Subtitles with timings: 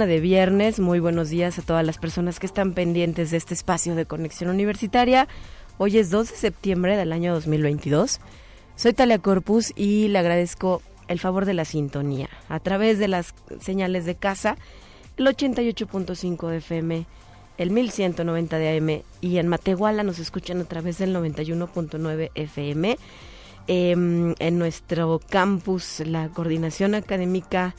[0.00, 0.80] Mañana de viernes.
[0.80, 4.48] Muy buenos días a todas las personas que están pendientes de este espacio de conexión
[4.48, 5.28] universitaria.
[5.76, 8.18] Hoy es 2 de septiembre del año 2022.
[8.76, 13.34] Soy Talia Corpus y le agradezco el favor de la sintonía a través de las
[13.60, 14.56] señales de casa,
[15.18, 17.06] el 88.5 de FM,
[17.58, 22.96] el 1190 de AM y en Matehuala nos escuchan a través del 91.9 FM.
[23.66, 27.74] Em, en nuestro campus, la coordinación académica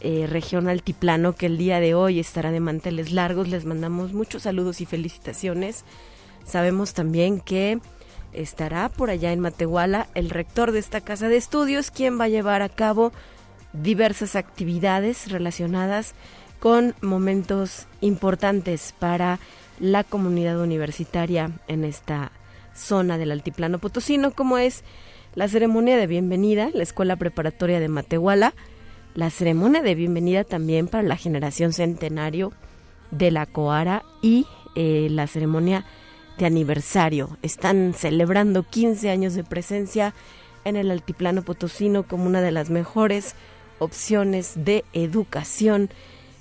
[0.00, 3.48] eh, región altiplano que el día de hoy estará de manteles largos.
[3.48, 5.84] Les mandamos muchos saludos y felicitaciones.
[6.44, 7.80] Sabemos también que
[8.32, 12.28] estará por allá en Matehuala el rector de esta casa de estudios, quien va a
[12.28, 13.12] llevar a cabo
[13.72, 16.14] diversas actividades relacionadas
[16.60, 19.38] con momentos importantes para
[19.78, 22.32] la comunidad universitaria en esta
[22.74, 24.84] zona del altiplano potosino, como es
[25.34, 28.54] la ceremonia de bienvenida, la Escuela Preparatoria de Matehuala,
[29.18, 32.52] la ceremonia de bienvenida también para la generación centenario
[33.10, 35.84] de la Coara y eh, la ceremonia
[36.38, 37.36] de aniversario.
[37.42, 40.14] Están celebrando 15 años de presencia
[40.64, 43.34] en el altiplano potosino como una de las mejores
[43.80, 45.90] opciones de educación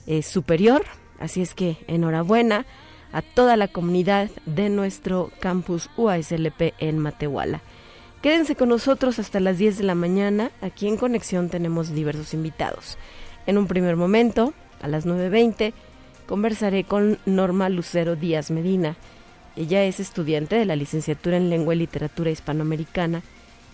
[0.05, 0.83] eh, superior.
[1.19, 2.67] Así es que enhorabuena
[3.11, 7.59] a toda la comunidad de nuestro campus UASLP en Matehuala.
[8.21, 10.51] Quédense con nosotros hasta las 10 de la mañana.
[10.61, 12.97] Aquí en Conexión tenemos diversos invitados.
[13.45, 15.73] En un primer momento, a las 9.20,
[16.25, 18.97] conversaré con Norma Lucero Díaz Medina.
[19.55, 23.21] Ella es estudiante de la licenciatura en Lengua y Literatura Hispanoamericana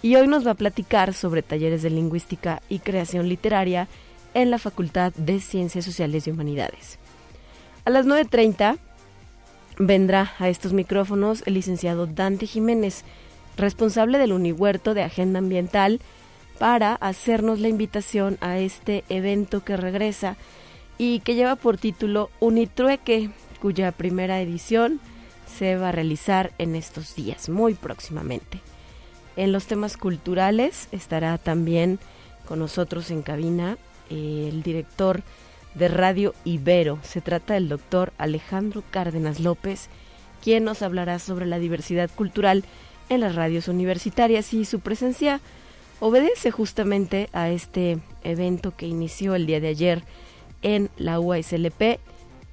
[0.01, 3.87] y hoy nos va a platicar sobre talleres de lingüística y creación literaria
[4.33, 6.99] en la Facultad de Ciencias Sociales y Humanidades.
[7.85, 8.77] A las 9.30
[9.77, 13.03] vendrá a estos micrófonos el licenciado Dante Jiménez,
[13.57, 15.99] responsable del Unihuerto de Agenda Ambiental,
[16.59, 20.37] para hacernos la invitación a este evento que regresa
[20.97, 24.99] y que lleva por título Unitrueque, cuya primera edición
[25.45, 28.61] se va a realizar en estos días, muy próximamente.
[29.35, 31.99] En los temas culturales estará también
[32.47, 33.77] con nosotros en cabina
[34.09, 35.23] eh, el director
[35.75, 36.99] de Radio Ibero.
[37.01, 39.89] Se trata del doctor Alejandro Cárdenas López,
[40.43, 42.63] quien nos hablará sobre la diversidad cultural
[43.09, 45.41] en las radios universitarias y su presencia
[45.99, 50.03] obedece justamente a este evento que inició el día de ayer
[50.61, 51.99] en la UASLP,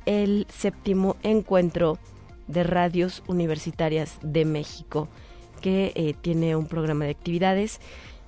[0.07, 1.99] el séptimo encuentro
[2.47, 5.09] de radios universitarias de México,
[5.61, 7.81] que eh, tiene un programa de actividades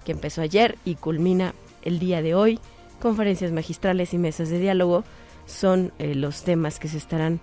[0.05, 2.59] que empezó ayer y culmina el día de hoy.
[3.00, 5.05] Conferencias magistrales y mesas de diálogo
[5.47, 7.41] son eh, los temas que se estarán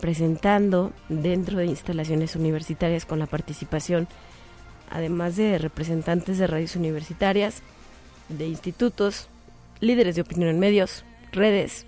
[0.00, 4.08] presentando dentro de instalaciones universitarias con la participación,
[4.90, 7.62] además de representantes de radios universitarias,
[8.28, 9.28] de institutos,
[9.80, 11.86] líderes de opinión en medios, redes,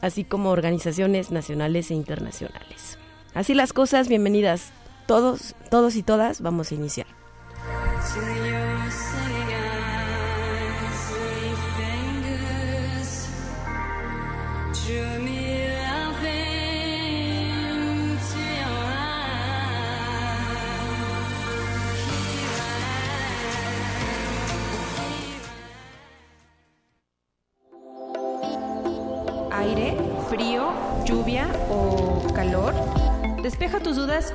[0.00, 2.98] así como organizaciones nacionales e internacionales.
[3.34, 4.72] Así las cosas, bienvenidas
[5.06, 7.21] todos, todos y todas, vamos a iniciar.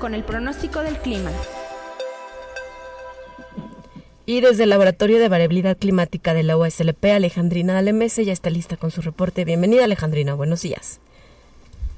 [0.07, 1.29] Con el pronóstico del clima.
[4.25, 8.77] Y desde el Laboratorio de Variabilidad Climática de la USLP, Alejandrina Alemese ya está lista
[8.77, 9.43] con su reporte.
[9.43, 10.33] Bienvenida, Alejandrina.
[10.33, 11.01] Buenos días.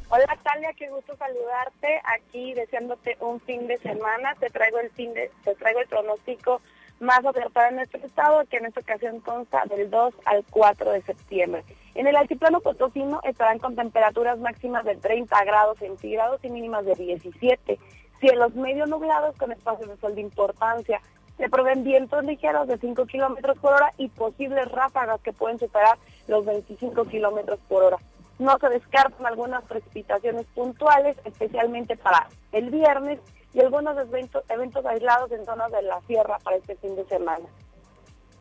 [0.09, 0.73] Hola, Talia.
[0.75, 2.01] Qué gusto saludarte.
[2.03, 4.33] Aquí deseándote un fin de semana.
[4.39, 6.63] Te traigo el fin de, te traigo el pronóstico
[6.99, 11.01] más acertado en nuestro estado, que en esta ocasión consta del 2 al 4 de
[11.01, 11.63] septiembre.
[11.95, 16.95] En el altiplano potosino estarán con temperaturas máximas de 30 grados centígrados y mínimas de
[16.95, 17.79] 17.
[18.19, 21.01] Cielos medio nublados con espacios de sol de importancia.
[21.37, 25.97] Se proveen vientos ligeros de 5 kilómetros por hora y posibles ráfagas que pueden superar
[26.27, 27.97] los 25 kilómetros por hora.
[28.39, 33.19] No se descartan algunas precipitaciones puntuales, especialmente para el viernes
[33.53, 37.45] y algunos eventos, aislados en zonas de la sierra para este fin de semana.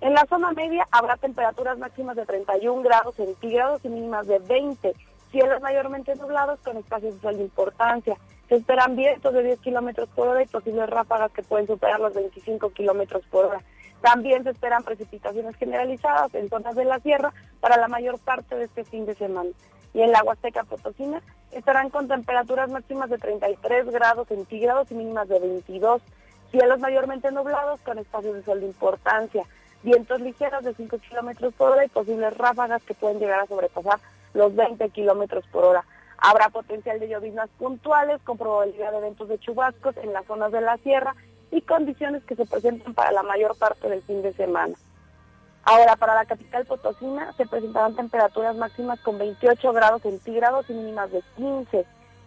[0.00, 4.94] En la zona media habrá temperaturas máximas de 31 grados centígrados y mínimas de 20,
[5.32, 8.16] cielos mayormente nublados con espacios de sol de importancia.
[8.48, 12.14] Se esperan vientos de 10 kilómetros por hora y posibles ráfagas que pueden superar los
[12.14, 13.62] 25 kilómetros por hora.
[14.00, 18.64] También se esperan precipitaciones generalizadas en zonas de la sierra para la mayor parte de
[18.64, 19.50] este fin de semana.
[19.92, 21.20] Y en la Huasteca Potosina
[21.52, 26.02] estarán con temperaturas máximas de 33 grados centígrados y mínimas de 22.
[26.50, 29.44] Cielos mayormente nublados con espacios de sol de importancia.
[29.82, 33.98] Vientos ligeros de 5 kilómetros por hora y posibles ráfagas que pueden llegar a sobrepasar
[34.34, 35.84] los 20 kilómetros por hora.
[36.18, 40.60] Habrá potencial de lloviznas puntuales con probabilidad de eventos de chubascos en las zonas de
[40.60, 41.14] la sierra
[41.50, 44.74] y condiciones que se presentan para la mayor parte del fin de semana.
[45.64, 51.10] Ahora, para la capital potosina se presentarán temperaturas máximas con 28 grados centígrados y mínimas
[51.12, 51.84] de 15,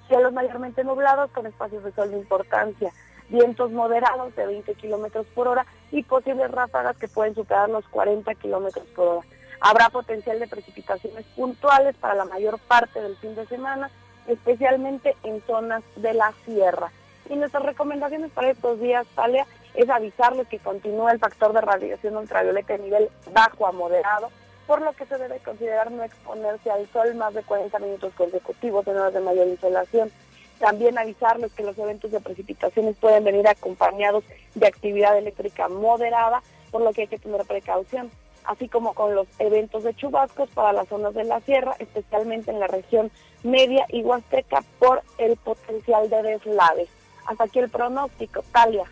[0.08, 2.92] cielos mayormente nublados con espacios de sol de importancia,
[3.30, 8.36] vientos moderados de 20 kilómetros por hora y posibles ráfagas que pueden superar los 40
[8.36, 9.28] kilómetros por hora.
[9.60, 13.90] Habrá potencial de precipitaciones puntuales para la mayor parte del fin de semana,
[14.28, 16.92] especialmente en zonas de la sierra.
[17.30, 22.18] Y nuestras recomendaciones para estos días, Talia, es avisarles que continúa el factor de radiación
[22.18, 24.30] ultravioleta de nivel bajo a moderado,
[24.68, 28.86] por lo que se debe considerar no exponerse al sol más de 40 minutos consecutivos
[28.88, 30.12] en horas de mayor insolación.
[30.60, 34.24] También avisarles que los eventos de precipitaciones pueden venir acompañados
[34.54, 38.12] de actividad eléctrica moderada, por lo que hay que tener precaución,
[38.46, 42.60] así como con los eventos de chubascos para las zonas de la sierra, especialmente en
[42.60, 43.12] la región
[43.44, 46.90] media y huasteca, por el potencial de deslaves.
[47.26, 48.44] Hasta aquí el pronóstico.
[48.52, 48.86] Talia.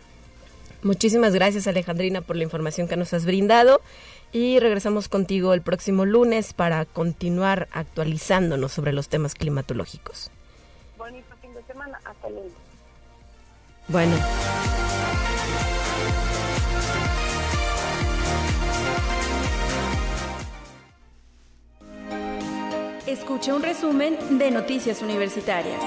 [0.82, 3.82] Muchísimas gracias Alejandrina por la información que nos has brindado
[4.32, 10.30] y regresamos contigo el próximo lunes para continuar actualizándonos sobre los temas climatológicos.
[10.96, 12.52] Bonito fin de semana, hasta el lunes.
[13.88, 14.16] Bueno.
[23.06, 25.80] Escucha un resumen de Noticias Universitarias.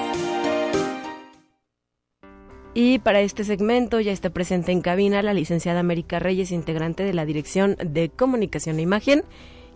[2.76, 7.14] Y para este segmento ya está presente en cabina la licenciada América Reyes, integrante de
[7.14, 9.24] la Dirección de Comunicación e Imagen,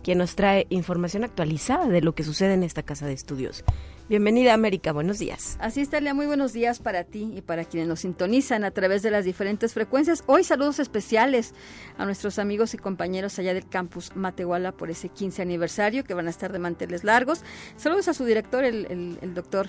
[0.02, 3.64] quien nos trae información actualizada de lo que sucede en esta casa de estudios.
[4.08, 5.58] Bienvenida América, buenos días.
[5.60, 9.10] Así es, muy buenos días para ti y para quienes nos sintonizan a través de
[9.10, 10.24] las diferentes frecuencias.
[10.26, 11.54] Hoy saludos especiales
[11.98, 16.26] a nuestros amigos y compañeros allá del campus Matehuala por ese 15 aniversario que van
[16.26, 17.42] a estar de manteles largos.
[17.76, 19.68] Saludos a su director, el, el, el doctor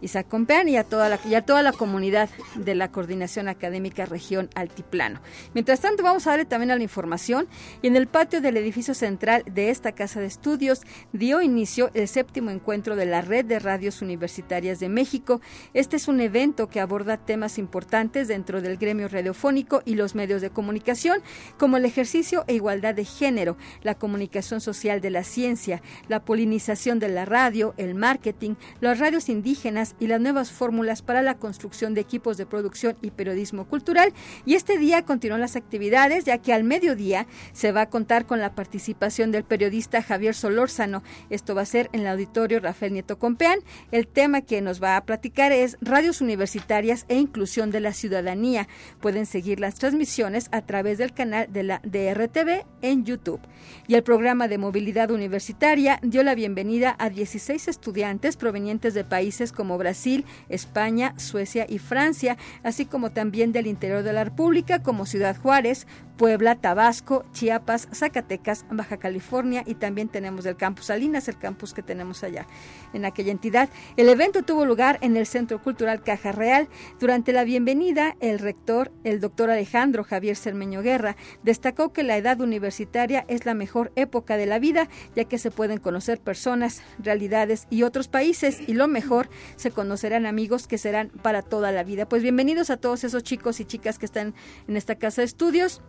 [0.00, 4.06] Isaac Compeán y a toda la, y a toda la comunidad de la Coordinación Académica
[4.06, 5.20] Región Altiplano.
[5.54, 7.48] Mientras tanto, vamos a darle también a la información
[7.82, 10.82] y en el patio del edificio central de esta casa de estudios
[11.12, 15.40] dio inicio el séptimo encuentro de la Red de Radios Universitarias de México.
[15.74, 20.42] Este es un evento que aborda temas importantes dentro del gremio radiofónico y los medios
[20.42, 21.20] de comunicación,
[21.58, 26.98] como el ejercicio e igualdad de género, la comunicación social de la ciencia, la polinización
[26.98, 31.94] de la radio, el marketing, las radios indígenas, y las nuevas fórmulas para la construcción
[31.94, 34.12] de equipos de producción y periodismo cultural.
[34.44, 38.40] Y este día continúan las actividades, ya que al mediodía se va a contar con
[38.40, 41.02] la participación del periodista Javier Solórzano.
[41.30, 43.60] Esto va a ser en el auditorio Rafael Nieto Compeán.
[43.92, 48.68] El tema que nos va a platicar es radios universitarias e inclusión de la ciudadanía.
[49.00, 53.40] Pueden seguir las transmisiones a través del canal de la DRTV en YouTube.
[53.88, 59.52] Y el programa de movilidad universitaria dio la bienvenida a 16 estudiantes provenientes de países
[59.52, 65.06] como Brasil, España, Suecia y Francia, así como también del interior de la República como
[65.06, 71.38] Ciudad Juárez, Puebla, Tabasco, Chiapas, Zacatecas, Baja California y también tenemos el campus Salinas, el
[71.38, 72.46] campus que tenemos allá
[72.92, 73.68] en aquella entidad.
[73.96, 76.68] El evento tuvo lugar en el Centro Cultural Caja Real.
[76.98, 82.40] Durante la bienvenida, el rector, el doctor Alejandro Javier Cermeño Guerra, destacó que la edad
[82.40, 87.66] universitaria es la mejor época de la vida, ya que se pueden conocer personas, realidades
[87.70, 92.08] y otros países y lo mejor, se conocerán amigos que serán para toda la vida.
[92.08, 94.34] Pues bienvenidos a todos esos chicos y chicas que están
[94.66, 95.82] en esta casa de estudios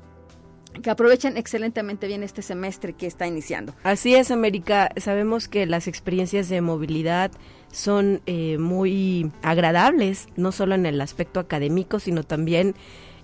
[0.70, 3.74] que aprovechen excelentemente bien este semestre que está iniciando.
[3.84, 4.90] Así es, América.
[4.98, 7.32] Sabemos que las experiencias de movilidad
[7.72, 12.76] son eh, muy agradables, no solo en el aspecto académico, sino también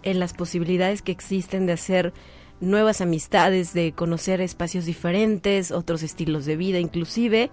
[0.04, 2.14] en las posibilidades que existen de hacer
[2.60, 7.52] nuevas amistades, de conocer espacios diferentes, otros estilos de vida inclusive.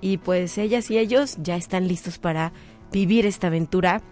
[0.00, 2.52] Y pues ellas y ellos ya están listos para
[2.90, 4.02] vivir esta aventura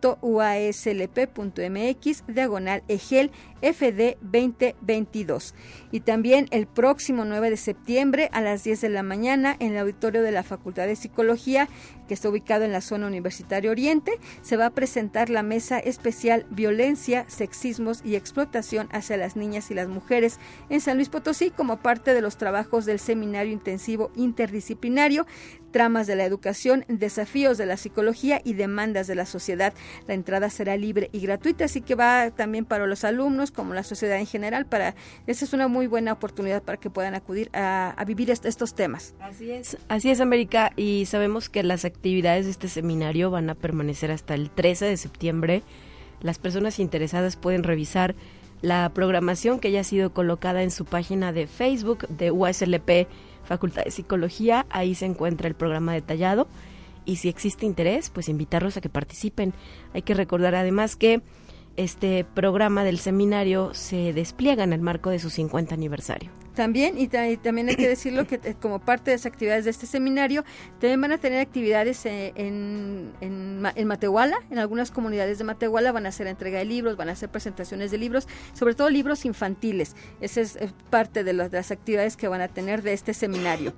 [0.06, 1.64] a.uaslp.mx
[2.28, 3.30] diagonal egel
[3.62, 5.54] FD 2022.
[5.90, 9.78] Y también el próximo 9 de septiembre a las 10 de la mañana en el
[9.78, 11.68] auditorio de la Facultad de Psicología,
[12.06, 16.46] que está ubicado en la zona universitaria Oriente, se va a presentar la mesa especial
[16.50, 21.78] Violencia, Sexismos y Explotación hacia las niñas y las mujeres en San Luis Potosí como
[21.78, 25.26] parte de los trabajos del Seminario Intensivo Interdisciplinario,
[25.72, 29.74] Tramas de la Educación, Desafíos de la Psicología y Demandas de la Sociedad.
[30.06, 33.82] La entrada será libre y gratuita, así que va también para los alumnos como la
[33.82, 34.64] sociedad en general.
[34.64, 34.94] Para
[35.26, 39.14] esa es una muy buena oportunidad para que puedan acudir a, vivir estos temas.
[39.20, 43.54] Así es, así es América y sabemos que las actividades de este seminario van a
[43.54, 45.62] permanecer hasta el 13 de septiembre.
[46.20, 48.14] Las personas interesadas pueden revisar
[48.62, 53.08] la programación que ya ha sido colocada en su página de Facebook de USLP
[53.44, 54.66] Facultad de Psicología.
[54.70, 56.46] Ahí se encuentra el programa detallado
[57.04, 59.54] y si existe interés, pues invitarlos a que participen.
[59.94, 61.22] Hay que recordar además que
[61.76, 66.30] este programa del seminario se despliega en el marco de su 50 aniversario.
[66.56, 69.84] También, y, también hay que decirlo que eh, como parte de las actividades de este
[69.84, 70.42] seminario,
[70.80, 76.06] también van a tener actividades eh, en, en, Matehuala, en algunas comunidades de Matehuala van
[76.06, 79.94] a hacer entrega de libros, van a hacer presentaciones de libros, sobre todo libros infantiles.
[80.22, 83.74] Esa es parte de las, de las actividades que van a tener de este seminario.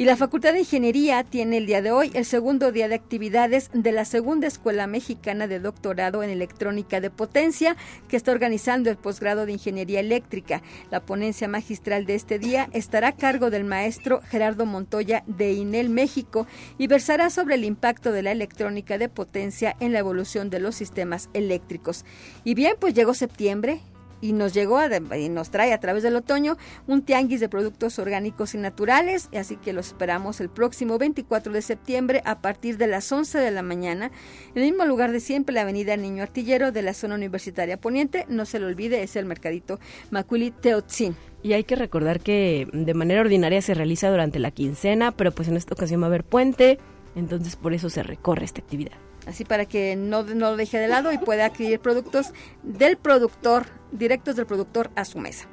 [0.00, 3.68] Y la Facultad de Ingeniería tiene el día de hoy el segundo día de actividades
[3.74, 7.76] de la segunda Escuela Mexicana de Doctorado en Electrónica de Potencia,
[8.08, 10.62] que está organizando el posgrado de Ingeniería Eléctrica.
[10.90, 15.90] La ponencia magistral de este día estará a cargo del maestro Gerardo Montoya de INEL
[15.90, 16.46] México
[16.78, 20.76] y versará sobre el impacto de la electrónica de potencia en la evolución de los
[20.76, 22.06] sistemas eléctricos.
[22.42, 23.82] Y bien, pues llegó septiembre,
[24.20, 24.78] y nos llegó
[25.16, 29.56] y nos trae a través del otoño un tianguis de productos orgánicos y naturales, así
[29.56, 33.62] que lo esperamos el próximo 24 de septiembre a partir de las 11 de la
[33.62, 34.10] mañana,
[34.54, 38.26] en el mismo lugar de siempre, la avenida Niño Artillero de la zona universitaria poniente,
[38.28, 39.78] no se lo olvide, es el mercadito
[40.10, 41.16] Maculi Teotzin.
[41.42, 45.48] Y hay que recordar que de manera ordinaria se realiza durante la quincena, pero pues
[45.48, 46.78] en esta ocasión va a haber puente,
[47.14, 50.88] entonces por eso se recorre esta actividad así para que no, no lo deje de
[50.88, 55.48] lado y pueda adquirir productos del productor, directos del productor a su mesa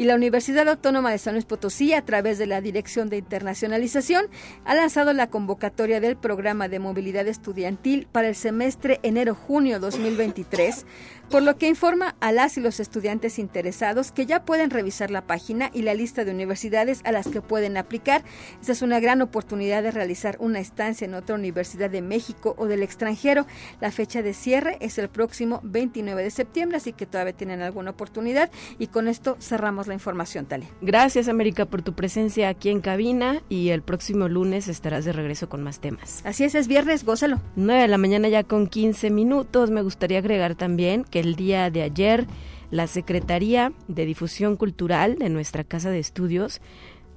[0.00, 4.28] y la Universidad Autónoma de San Luis Potosí, a través de la Dirección de Internacionalización,
[4.64, 10.86] ha lanzado la convocatoria del programa de movilidad estudiantil para el semestre enero-junio 2023
[11.30, 15.28] por lo que informa a las y los estudiantes interesados que ya pueden revisar la
[15.28, 18.24] página y la lista de universidades a las que pueden aplicar.
[18.60, 22.66] Esta es una gran oportunidad de realizar una estancia en otra universidad de México o
[22.66, 23.46] del extranjero.
[23.80, 27.92] La fecha de cierre es el próximo 29 de septiembre, así que todavía tienen alguna
[27.92, 30.68] oportunidad y con esto cerramos la información, Talia.
[30.80, 35.48] Gracias, América, por tu presencia aquí en cabina y el próximo lunes estarás de regreso
[35.48, 36.22] con más temas.
[36.24, 37.40] Así es, es viernes, gózalo.
[37.56, 39.70] 9 de la mañana ya con 15 minutos.
[39.70, 42.26] Me gustaría agregar también que el día de ayer
[42.70, 46.60] la Secretaría de Difusión Cultural de nuestra Casa de Estudios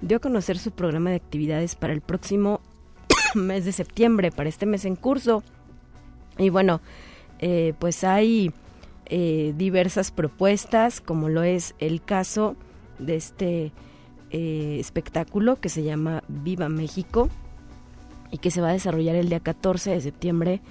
[0.01, 2.59] dio a conocer su programa de actividades para el próximo
[3.35, 5.43] mes de septiembre, para este mes en curso.
[6.37, 6.81] Y bueno,
[7.39, 8.51] eh, pues hay
[9.05, 12.55] eh, diversas propuestas, como lo es el caso
[12.99, 13.71] de este
[14.31, 17.29] eh, espectáculo que se llama Viva México
[18.31, 20.61] y que se va a desarrollar el día 14 de septiembre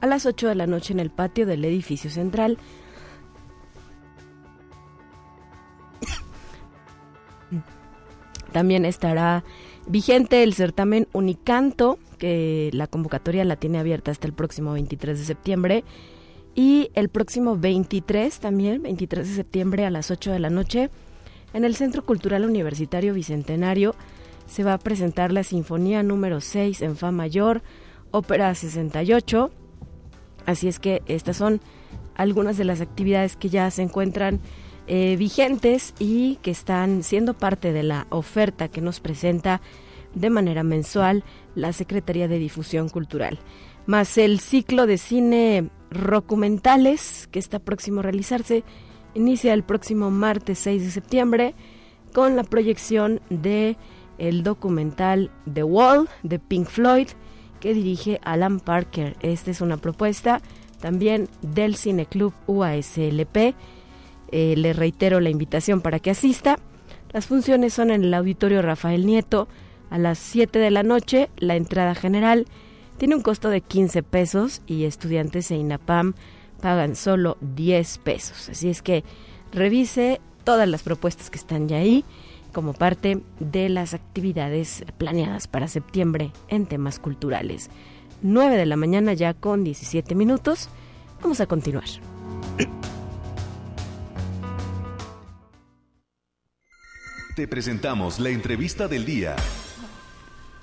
[0.00, 2.58] a las 8 de la noche en el patio del edificio central.
[8.52, 9.44] También estará
[9.86, 15.24] vigente el certamen Unicanto, que la convocatoria la tiene abierta hasta el próximo 23 de
[15.24, 15.84] septiembre.
[16.54, 20.90] Y el próximo 23 también, 23 de septiembre a las 8 de la noche,
[21.52, 23.94] en el Centro Cultural Universitario Bicentenario
[24.46, 27.62] se va a presentar la Sinfonía número 6 en Fa mayor,
[28.10, 29.50] Ópera 68.
[30.46, 31.60] Así es que estas son
[32.16, 34.40] algunas de las actividades que ya se encuentran
[34.88, 39.60] eh, vigentes y que están siendo parte de la oferta que nos presenta
[40.14, 41.22] de manera mensual
[41.54, 43.38] la Secretaría de Difusión Cultural.
[43.86, 48.62] Más el ciclo de cine documentales que está próximo a realizarse
[49.14, 51.54] inicia el próximo martes 6 de septiembre
[52.12, 53.76] con la proyección de
[54.18, 57.08] el documental The Wall de Pink Floyd
[57.58, 59.16] que dirige Alan Parker.
[59.20, 60.40] Esta es una propuesta
[60.80, 63.54] también del Cineclub UASLP
[64.32, 66.58] eh, le reitero la invitación para que asista.
[67.12, 69.48] Las funciones son en el Auditorio Rafael Nieto
[69.90, 71.30] a las 7 de la noche.
[71.36, 72.46] La entrada general
[73.00, 76.12] tiene un costo de 15 pesos y estudiantes e INAPAM
[76.60, 78.50] pagan solo 10 pesos.
[78.50, 79.04] Así es que
[79.52, 82.04] revise todas las propuestas que están ya ahí
[82.52, 87.70] como parte de las actividades planeadas para septiembre en temas culturales.
[88.20, 90.68] 9 de la mañana ya con 17 minutos.
[91.22, 91.88] Vamos a continuar.
[97.34, 99.36] Te presentamos la entrevista del día.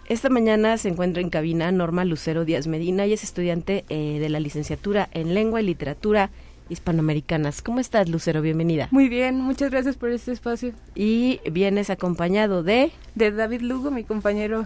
[0.08, 4.30] Esta mañana se encuentra en cabina Norma Lucero Díaz Medina y es estudiante eh, de
[4.30, 6.30] la licenciatura en Lengua y Literatura
[6.70, 7.62] Hispanoamericanas.
[7.62, 8.41] ¿Cómo estás, Lucero?
[8.41, 8.88] Bienvenida.
[8.91, 10.72] Muy bien, muchas gracias por este espacio.
[10.96, 12.93] Y vienes acompañado de...
[13.15, 14.65] De David Lugo, mi compañero.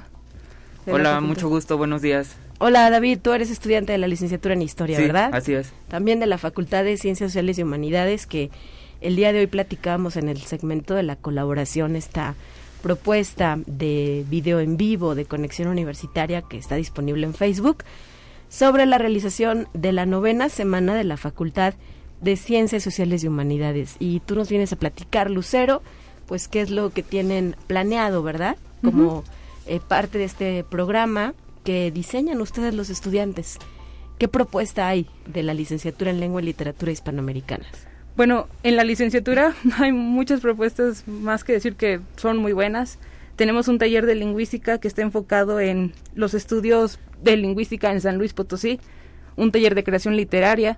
[0.86, 2.36] Hola, mucho gusto, buenos días.
[2.60, 5.32] Hola, David, tú eres estudiante de la licenciatura en Historia, sí, ¿verdad?
[5.34, 5.74] así es.
[5.88, 8.52] También de la Facultad de Ciencias Sociales y Humanidades que
[9.02, 12.36] el día de hoy platicamos en el segmento de la colaboración esta
[12.82, 17.84] propuesta de video en vivo de conexión universitaria que está disponible en Facebook
[18.50, 21.76] sobre la realización de la novena semana de la Facultad
[22.20, 23.96] de Ciencias Sociales y Humanidades.
[24.00, 25.82] Y tú nos vienes a platicar, Lucero,
[26.28, 28.58] pues qué es lo que tienen planeado, ¿verdad?
[28.84, 29.24] Como
[29.68, 33.58] eh, parte de este programa que diseñan ustedes los estudiantes.
[34.18, 37.91] ¿Qué propuesta hay de la licenciatura en Lengua y Literatura Hispanoamericanas?
[38.18, 43.00] Bueno, en la licenciatura hay muchas propuestas más que decir que son muy buenas.
[43.36, 48.18] Tenemos un taller de lingüística que está enfocado en los estudios de lingüística en San
[48.18, 48.80] Luis Potosí,
[49.38, 50.78] un taller de creación literaria.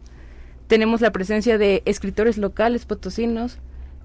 [0.67, 3.59] Tenemos la presencia de escritores locales potosinos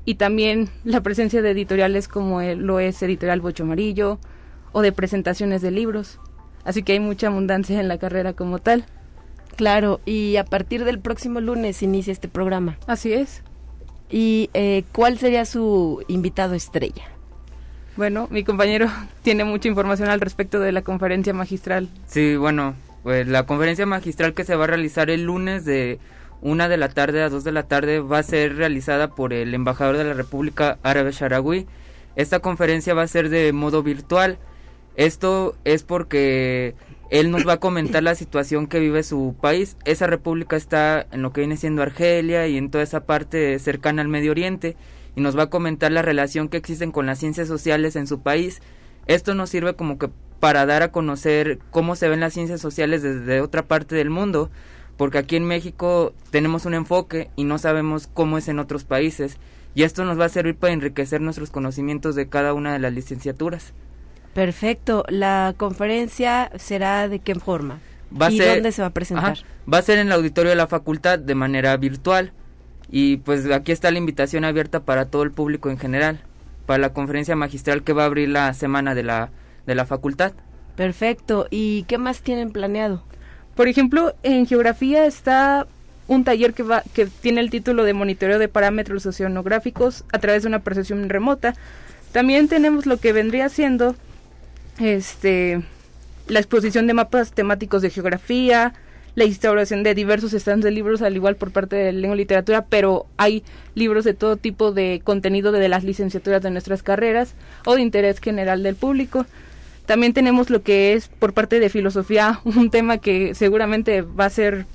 [0.04, 4.18] y también la presencia de editoriales como lo es Editorial Bocho Amarillo
[4.72, 6.18] o de presentaciones de libros.
[6.64, 8.86] Así que hay mucha abundancia en la carrera como tal.
[9.58, 12.78] Claro, y a partir del próximo lunes inicia este programa.
[12.86, 13.42] Así es.
[14.08, 17.02] ¿Y eh, cuál sería su invitado estrella?
[17.96, 18.86] Bueno, mi compañero
[19.22, 21.88] tiene mucha información al respecto de la conferencia magistral.
[22.06, 25.98] Sí, bueno, pues la conferencia magistral que se va a realizar el lunes de
[26.40, 29.52] una de la tarde a dos de la tarde va a ser realizada por el
[29.54, 31.66] embajador de la República Árabe Saharaui.
[32.14, 34.38] Esta conferencia va a ser de modo virtual.
[34.94, 36.76] Esto es porque
[37.10, 39.76] él nos va a comentar la situación que vive su país.
[39.84, 44.02] Esa república está en lo que viene siendo Argelia y en toda esa parte cercana
[44.02, 44.76] al Medio Oriente
[45.16, 48.20] y nos va a comentar la relación que existen con las ciencias sociales en su
[48.20, 48.60] país.
[49.06, 53.02] Esto nos sirve como que para dar a conocer cómo se ven las ciencias sociales
[53.02, 54.50] desde otra parte del mundo,
[54.96, 59.38] porque aquí en México tenemos un enfoque y no sabemos cómo es en otros países,
[59.74, 62.92] y esto nos va a servir para enriquecer nuestros conocimientos de cada una de las
[62.92, 63.72] licenciaturas.
[64.38, 65.04] Perfecto.
[65.08, 67.80] ¿La conferencia será de qué forma?
[68.10, 69.32] Va a ¿Y ser- dónde se va a presentar?
[69.32, 72.30] Ajá, va a ser en el auditorio de la facultad de manera virtual
[72.88, 76.20] y pues aquí está la invitación abierta para todo el público en general
[76.66, 79.30] para la conferencia magistral que va a abrir la semana de la
[79.66, 80.32] de la facultad.
[80.76, 81.48] Perfecto.
[81.50, 83.02] ¿Y qué más tienen planeado?
[83.56, 85.66] Por ejemplo, en geografía está
[86.06, 90.42] un taller que va que tiene el título de monitoreo de parámetros oceanográficos a través
[90.44, 91.54] de una percepción remota.
[92.12, 93.96] También tenemos lo que vendría siendo
[94.80, 95.62] este
[96.28, 98.74] la exposición de mapas temáticos de geografía,
[99.14, 102.66] la instauración de diversos stands de libros, al igual por parte de lengua y literatura,
[102.66, 103.42] pero hay
[103.74, 108.20] libros de todo tipo de contenido de las licenciaturas de nuestras carreras o de interés
[108.20, 109.26] general del público.
[109.86, 114.30] También tenemos lo que es por parte de filosofía, un tema que seguramente va a
[114.30, 114.66] ser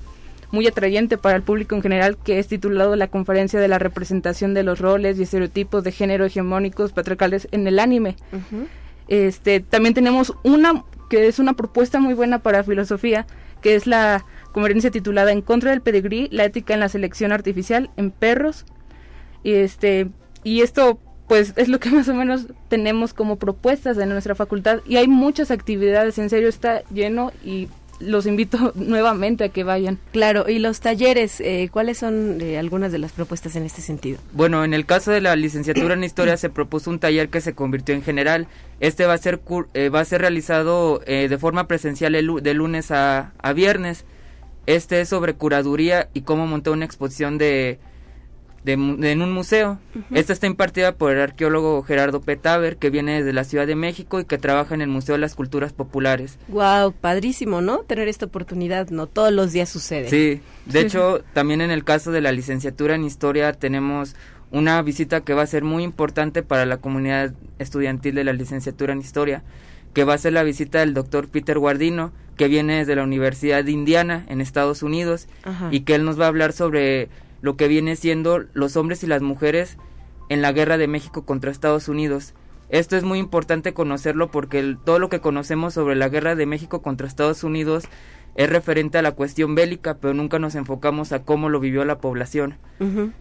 [0.52, 4.54] muy atrayente para el público en general, que es titulado La conferencia de la representación
[4.54, 8.16] de los roles y estereotipos de género hegemónicos patriarcales en el anime.
[9.08, 13.28] Este, también tenemos una que es una propuesta muy buena para filosofía,
[13.62, 17.92] que es la conferencia titulada En contra del pedigrí, la ética en la selección artificial
[17.98, 18.66] en perros.
[19.44, 20.10] Y este
[20.44, 24.80] y esto pues es lo que más o menos tenemos como propuestas en nuestra facultad
[24.86, 27.68] y hay muchas actividades, en serio está lleno y
[28.00, 30.00] los invito nuevamente a que vayan.
[30.12, 34.20] Claro, y los talleres, eh, ¿cuáles son eh, algunas de las propuestas en este sentido?
[34.34, 37.54] Bueno, en el caso de la licenciatura en Historia se propuso un taller que se
[37.54, 38.48] convirtió en general.
[38.80, 39.42] Este va a ser,
[39.74, 44.06] eh, va a ser realizado de forma presencial de lunes a, a viernes.
[44.66, 47.80] Este es sobre curaduría y cómo montar una exposición de
[48.66, 49.80] en un museo.
[50.12, 54.20] Esta está impartida por el arqueólogo Gerardo Petaver, que viene de la Ciudad de México
[54.20, 56.38] y que trabaja en el Museo de las Culturas Populares.
[56.48, 57.80] Wow, padrísimo, ¿no?
[57.80, 60.10] Tener esta oportunidad, no todos los días sucede.
[60.10, 64.16] Sí, de hecho, también en el caso de la licenciatura en Historia tenemos
[64.52, 68.94] una visita que va a ser muy importante para la comunidad estudiantil de la licenciatura
[68.94, 69.44] en Historia,
[69.94, 73.64] que va a ser la visita del doctor Peter Guardino, que viene desde la Universidad
[73.64, 75.28] de Indiana en Estados Unidos,
[75.72, 77.10] y que él nos va a hablar sobre
[77.44, 79.78] lo que viene siendo los hombres y las mujeres
[80.30, 82.34] en la guerra de México contra Estados Unidos.
[82.70, 86.82] Esto es muy importante conocerlo porque todo lo que conocemos sobre la guerra de México
[86.82, 87.84] contra Estados Unidos
[88.36, 91.98] es referente a la cuestión bélica, pero nunca nos enfocamos a cómo lo vivió la
[91.98, 92.60] población.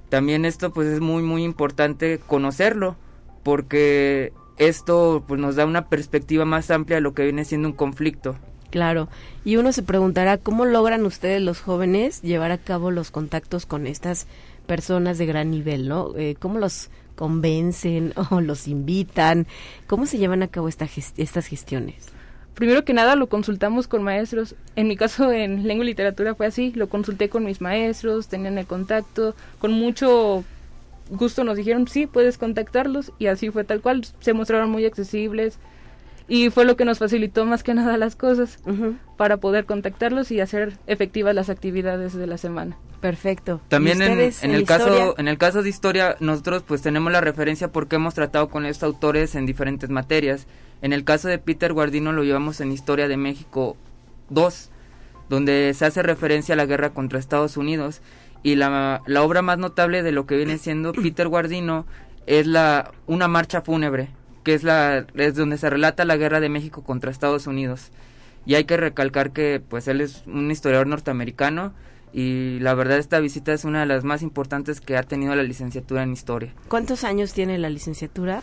[0.08, 2.94] También esto pues es muy muy importante conocerlo
[3.42, 7.74] porque esto pues nos da una perspectiva más amplia de lo que viene siendo un
[7.74, 8.36] conflicto.
[8.72, 9.10] Claro,
[9.44, 13.86] y uno se preguntará cómo logran ustedes los jóvenes llevar a cabo los contactos con
[13.86, 14.26] estas
[14.66, 16.16] personas de gran nivel, ¿no?
[16.16, 19.46] Eh, ¿Cómo los convencen o los invitan?
[19.86, 22.08] ¿Cómo se llevan a cabo esta estas gestiones?
[22.54, 24.54] Primero que nada lo consultamos con maestros.
[24.74, 28.56] En mi caso en lengua y literatura fue así, lo consulté con mis maestros, tenían
[28.56, 30.44] el contacto, con mucho
[31.10, 35.58] gusto nos dijeron, sí, puedes contactarlos y así fue tal cual, se mostraron muy accesibles,
[36.28, 38.58] y fue lo que nos facilitó más que nada las cosas
[39.16, 42.76] para poder contactarlos y hacer efectivas las actividades de la semana.
[43.00, 43.60] Perfecto.
[43.68, 47.96] También en, el caso en el caso de historia nosotros pues tenemos la referencia porque
[47.96, 50.46] hemos tratado con estos autores en diferentes materias.
[50.82, 53.76] En el caso de Peter Guardino lo llevamos en Historia de México
[54.30, 54.70] 2,
[55.28, 58.02] donde se hace referencia a la guerra contra Estados Unidos
[58.44, 61.86] y la, la obra más notable de lo que viene siendo Peter Guardino
[62.26, 64.10] es la una marcha fúnebre
[64.42, 67.90] que es la es donde se relata la guerra de México contra Estados Unidos.
[68.44, 71.72] Y hay que recalcar que pues él es un historiador norteamericano
[72.12, 75.42] y la verdad esta visita es una de las más importantes que ha tenido la
[75.42, 76.52] licenciatura en historia.
[76.68, 78.42] ¿Cuántos años tiene la licenciatura?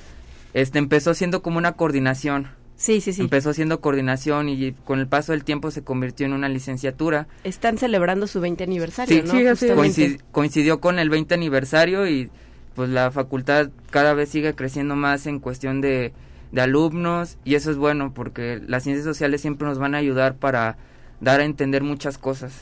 [0.54, 2.48] Este empezó siendo como una coordinación.
[2.76, 3.22] Sí, sí, sí.
[3.22, 7.28] Empezó siendo coordinación y con el paso del tiempo se convirtió en una licenciatura.
[7.44, 9.56] Están celebrando su 20 aniversario, ¿no?
[9.58, 12.32] Sí, coincidió con el 20 aniversario y
[12.80, 16.14] pues la facultad cada vez sigue creciendo más en cuestión de,
[16.56, 20.78] alumnos y eso es bueno porque las ciencias sociales siempre nos van a ayudar para
[21.20, 22.54] dar a entender muchas cosas.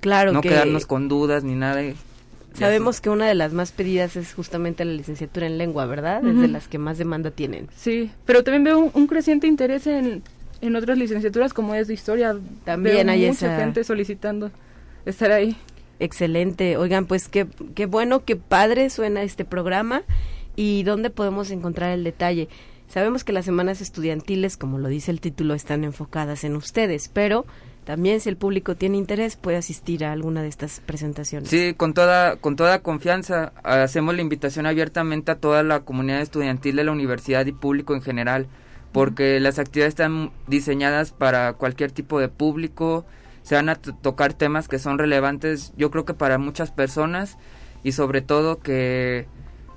[0.00, 0.32] Claro.
[0.32, 1.82] No quedarnos con dudas ni nada.
[2.54, 6.26] Sabemos que una de las más pedidas es justamente la licenciatura en lengua, ¿verdad?
[6.26, 7.68] Es de las que más demanda tienen.
[7.76, 10.22] Sí, pero también veo un, creciente interés en,
[10.62, 12.34] en otras licenciaturas como es de historia.
[12.64, 14.50] También hay mucha gente solicitando
[15.04, 15.54] estar ahí.
[15.98, 16.76] Excelente.
[16.76, 20.02] Oigan, pues qué, qué bueno, qué padre suena este programa
[20.56, 22.48] y dónde podemos encontrar el detalle.
[22.88, 27.44] Sabemos que las semanas estudiantiles, como lo dice el título, están enfocadas en ustedes, pero
[27.84, 31.48] también si el público tiene interés puede asistir a alguna de estas presentaciones.
[31.48, 36.74] Sí, con toda con toda confianza hacemos la invitación abiertamente a toda la comunidad estudiantil
[36.76, 38.48] de la universidad y público en general,
[38.92, 43.04] porque las actividades están diseñadas para cualquier tipo de público,
[43.46, 47.38] se van a tocar temas que son relevantes yo creo que para muchas personas
[47.84, 49.28] y sobre todo que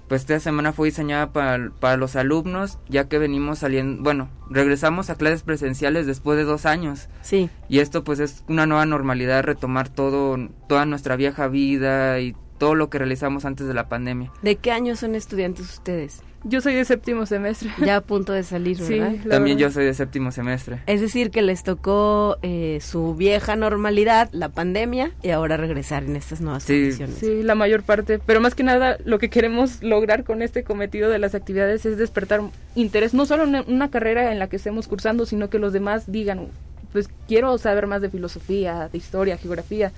[0.07, 5.11] pues esta semana fue diseñada para, para los alumnos ya que venimos saliendo bueno regresamos
[5.11, 9.43] a clases presenciales después de dos años sí y esto pues es una nueva normalidad
[9.43, 14.33] retomar todo toda nuestra vieja vida y todo lo que realizamos antes de la pandemia.
[14.41, 16.21] ¿De qué año son estudiantes ustedes?
[16.45, 17.69] Yo soy de séptimo semestre.
[17.85, 19.11] Ya a punto de salir, ¿verdad?
[19.21, 19.69] Sí, También verdad.
[19.69, 20.79] yo soy de séptimo semestre.
[20.85, 26.15] Es decir, que les tocó eh, su vieja normalidad, la pandemia, y ahora regresar en
[26.15, 27.15] estas nuevas Sí, condiciones.
[27.17, 28.19] Sí, la mayor parte.
[28.25, 31.97] Pero más que nada, lo que queremos lograr con este cometido de las actividades es
[31.97, 32.41] despertar
[32.75, 36.09] interés, no solo en una carrera en la que estemos cursando, sino que los demás
[36.11, 36.47] digan,
[36.93, 39.91] pues quiero saber más de filosofía, de historia, geografía.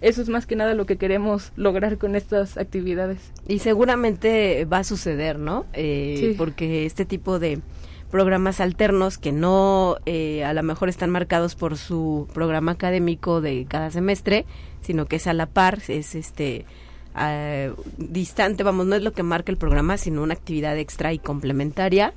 [0.00, 3.18] Eso es más que nada lo que queremos lograr con estas actividades.
[3.46, 5.66] Y seguramente va a suceder, ¿no?
[5.72, 6.34] Eh, Sí.
[6.36, 7.60] Porque este tipo de
[8.10, 13.66] programas alternos que no eh, a lo mejor están marcados por su programa académico de
[13.68, 14.46] cada semestre,
[14.80, 16.64] sino que es a la par, es este
[17.98, 22.14] distante, vamos, no es lo que marca el programa, sino una actividad extra y complementaria,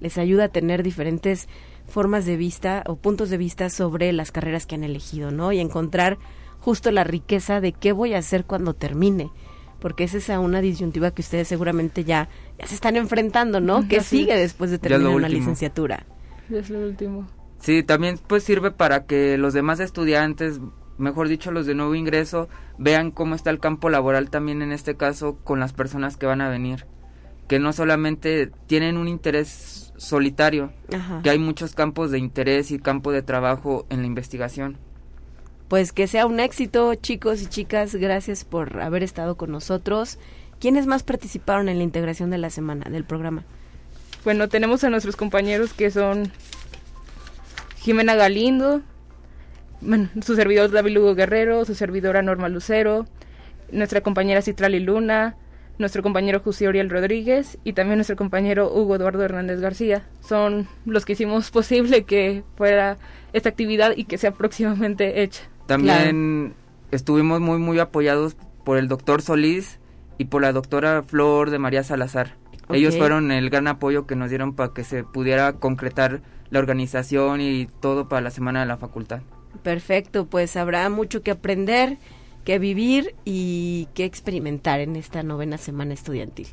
[0.00, 1.48] les ayuda a tener diferentes
[1.88, 5.52] formas de vista o puntos de vista sobre las carreras que han elegido, ¿no?
[5.52, 6.18] Y encontrar
[6.66, 9.30] justo la riqueza de qué voy a hacer cuando termine
[9.78, 13.86] porque esa es a una disyuntiva que ustedes seguramente ya, ya se están enfrentando, ¿no?
[13.86, 14.40] ¿Qué Así sigue es.
[14.40, 16.06] después de terminar una licenciatura?
[16.50, 17.28] Es lo último.
[17.60, 20.58] Sí, también pues sirve para que los demás estudiantes,
[20.98, 22.48] mejor dicho los de nuevo ingreso,
[22.78, 26.40] vean cómo está el campo laboral también en este caso con las personas que van
[26.40, 26.86] a venir,
[27.46, 31.20] que no solamente tienen un interés solitario, Ajá.
[31.22, 34.78] que hay muchos campos de interés y campo de trabajo en la investigación.
[35.68, 40.18] Pues que sea un éxito, chicos y chicas, gracias por haber estado con nosotros.
[40.60, 43.44] ¿Quiénes más participaron en la integración de la semana del programa?
[44.24, 46.30] Bueno, tenemos a nuestros compañeros que son
[47.78, 48.82] Jimena Galindo,
[49.80, 53.06] bueno, su servidor David Lugo Guerrero, su servidora Norma Lucero,
[53.70, 55.36] nuestra compañera Citrali Luna,
[55.78, 60.06] nuestro compañero José Oriel Rodríguez y también nuestro compañero Hugo Eduardo Hernández García.
[60.20, 62.98] Son los que hicimos posible que fuera
[63.32, 65.42] esta actividad y que sea próximamente hecha.
[65.66, 66.54] También
[66.90, 69.78] estuvimos muy muy apoyados por el doctor Solís
[70.18, 72.34] y por la doctora Flor de María Salazar.
[72.68, 77.40] Ellos fueron el gran apoyo que nos dieron para que se pudiera concretar la organización
[77.40, 79.20] y todo para la semana de la facultad.
[79.62, 81.98] Perfecto, pues habrá mucho que aprender,
[82.44, 86.48] que vivir y que experimentar en esta novena semana estudiantil.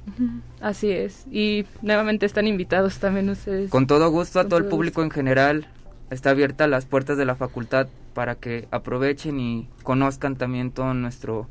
[0.62, 1.26] Así es.
[1.32, 3.69] Y nuevamente están invitados también ustedes.
[3.69, 5.67] Con todo gusto a Con todo el público en general.
[6.10, 11.47] Está abierta las puertas de la facultad para que aprovechen y conozcan también todo nuestro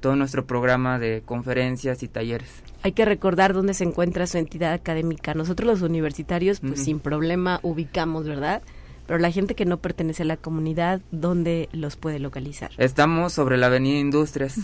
[0.00, 2.48] todo nuestro programa de conferencias y talleres.
[2.82, 5.34] Hay que recordar dónde se encuentra su entidad académica.
[5.34, 6.82] Nosotros los universitarios, pues Ujú.
[6.84, 8.62] sin problema ubicamos, ¿verdad?
[9.06, 12.70] Pero la gente que no pertenece a la comunidad, ¿dónde los puede localizar?
[12.78, 14.58] Estamos sobre la Avenida Industrias.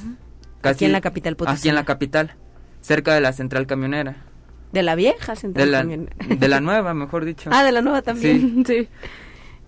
[0.63, 1.59] Aquí en la capital potosina.
[1.59, 2.33] Aquí en la capital,
[2.81, 4.17] cerca de la central camionera.
[4.73, 6.09] De la vieja central De la, también.
[6.39, 7.51] de la nueva, mejor dicho.
[7.53, 8.65] ah, de la nueva también.
[8.67, 8.89] Sí.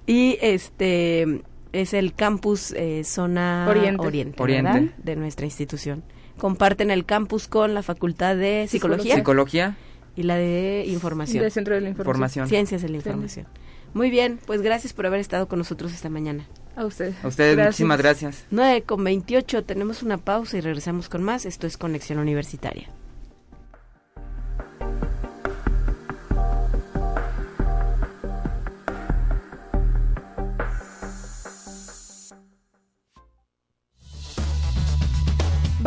[0.08, 1.42] Y este
[1.72, 4.34] es el campus eh, zona Oriente.
[4.38, 6.02] oriente, de nuestra institución.
[6.38, 9.76] Comparten el campus con la Facultad de Psicología, Psicología,
[10.16, 11.42] y la de Información.
[11.42, 12.14] Del Centro de la Información.
[12.14, 12.48] formación.
[12.48, 13.46] Ciencias de la Información.
[13.92, 16.46] Muy bien, pues gracias por haber estado con nosotros esta mañana.
[16.74, 17.16] A ustedes.
[17.22, 17.74] A ustedes Gracias.
[17.74, 18.44] muchísimas gracias.
[18.50, 21.44] 9 con 28, tenemos una pausa y regresamos con más.
[21.44, 22.88] Esto es Conexión Universitaria.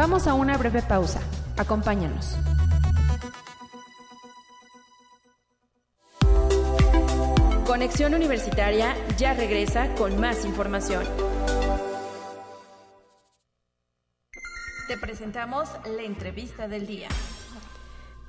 [0.01, 1.21] Vamos a una breve pausa.
[1.57, 2.35] Acompáñanos.
[7.67, 11.03] Conexión Universitaria ya regresa con más información.
[14.87, 17.07] Te presentamos la entrevista del día.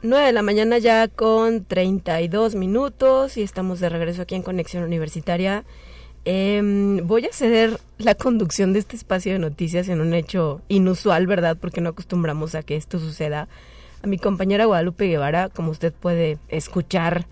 [0.02, 4.84] 9 de la mañana ya con 32 minutos y estamos de regreso aquí en Conexión
[4.84, 5.64] Universitaria.
[6.24, 11.26] Em, voy a ceder la conducción de este espacio de noticias en un hecho inusual,
[11.26, 11.56] ¿verdad?
[11.60, 13.48] Porque no acostumbramos a que esto suceda.
[14.02, 17.26] A mi compañera Guadalupe Guevara, como usted puede escuchar,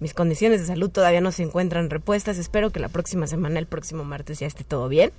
[0.00, 2.36] mis condiciones de salud todavía no se encuentran repuestas.
[2.36, 5.12] Espero que la próxima semana, el próximo martes, ya esté todo bien.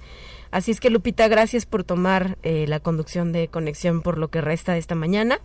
[0.52, 4.42] Así es que, Lupita, gracias por tomar eh, la conducción de conexión por lo que
[4.42, 5.40] resta de esta mañana.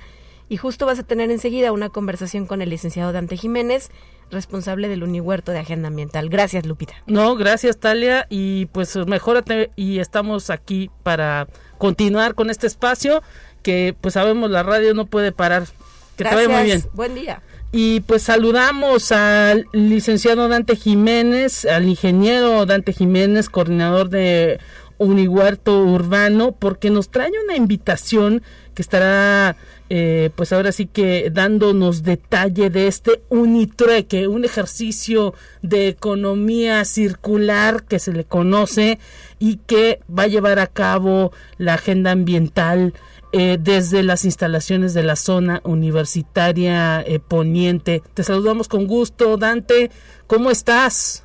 [0.51, 3.89] Y justo vas a tener enseguida una conversación con el licenciado Dante Jiménez,
[4.33, 6.29] responsable del Unihuerto de Agenda Ambiental.
[6.29, 6.93] Gracias, Lupita.
[7.07, 11.47] No, gracias Talia y pues mejórate y estamos aquí para
[11.79, 13.23] continuar con este espacio
[13.63, 15.69] que pues sabemos la radio no puede parar.
[16.17, 16.85] Que te vaya muy bien.
[16.95, 17.43] Buen día.
[17.71, 24.59] Y pues saludamos al licenciado Dante Jiménez, al ingeniero Dante Jiménez, coordinador de
[24.99, 28.43] Unihuerto Urbano, porque nos trae una invitación
[28.81, 29.57] que estará,
[29.91, 37.85] eh, pues ahora sí que dándonos detalle de este Unitrueque, un ejercicio de economía circular
[37.85, 38.99] que se le conoce
[39.39, 42.95] y que va a llevar a cabo la agenda ambiental
[43.33, 48.03] eh, desde las instalaciones de la zona universitaria eh, poniente.
[48.15, 49.91] Te saludamos con gusto, Dante.
[50.27, 51.25] ¿Cómo estás?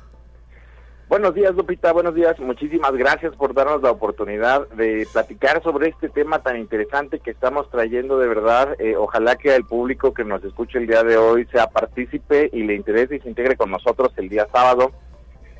[1.08, 1.92] Buenos días, Lupita.
[1.92, 2.36] Buenos días.
[2.40, 7.70] Muchísimas gracias por darnos la oportunidad de platicar sobre este tema tan interesante que estamos
[7.70, 8.74] trayendo de verdad.
[8.80, 12.64] Eh, ojalá que el público que nos escuche el día de hoy sea partícipe y
[12.64, 14.90] le interese y se integre con nosotros el día sábado.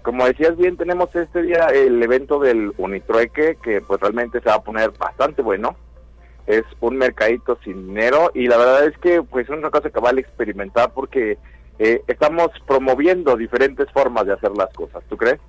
[0.03, 4.57] Como decías bien, tenemos este día el evento del Unitrueque, que pues realmente se va
[4.57, 5.77] a poner bastante bueno
[6.47, 10.01] es un mercadito sin dinero y la verdad es que pues es una cosa que
[10.01, 11.39] vale experimentar porque
[11.79, 15.41] eh, estamos promoviendo diferentes formas de hacer las cosas, ¿tú crees?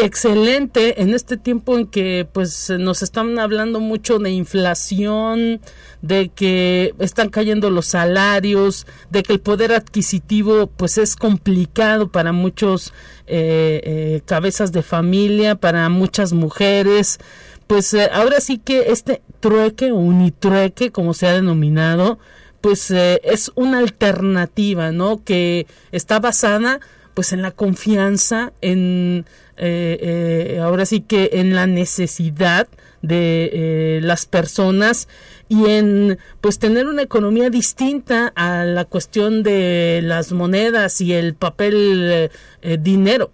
[0.00, 5.60] Excelente, en este tiempo en que pues nos están hablando mucho de inflación,
[6.02, 12.30] de que están cayendo los salarios, de que el poder adquisitivo pues es complicado para
[12.30, 12.92] muchos
[13.26, 17.18] eh, eh, cabezas de familia, para muchas mujeres,
[17.66, 22.20] pues eh, ahora sí que este trueque unitrueque, como se ha denominado,
[22.60, 25.22] pues eh, es una alternativa, ¿no?
[25.24, 26.80] Que está basada
[27.14, 29.24] pues en la confianza, en
[29.56, 32.68] eh, ahora sí que en la necesidad
[33.02, 35.08] de las personas
[35.48, 41.34] y en pues tener una economía distinta a la cuestión de las monedas y el
[41.34, 42.30] papel
[42.80, 43.32] dinero.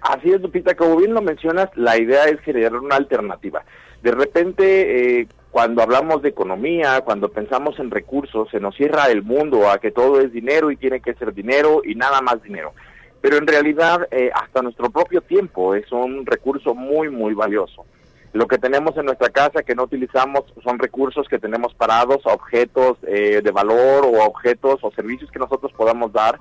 [0.00, 3.64] Así es, Lupita, como bien lo mencionas, la idea es generar una alternativa.
[4.02, 9.22] De repente, eh, cuando hablamos de economía, cuando pensamos en recursos, se nos cierra el
[9.22, 12.72] mundo a que todo es dinero y tiene que ser dinero y nada más dinero.
[13.20, 17.84] Pero en realidad, eh, hasta nuestro propio tiempo es un recurso muy, muy valioso.
[18.32, 22.98] Lo que tenemos en nuestra casa que no utilizamos son recursos que tenemos parados, objetos
[23.02, 26.38] eh, de valor o objetos o servicios que nosotros podamos dar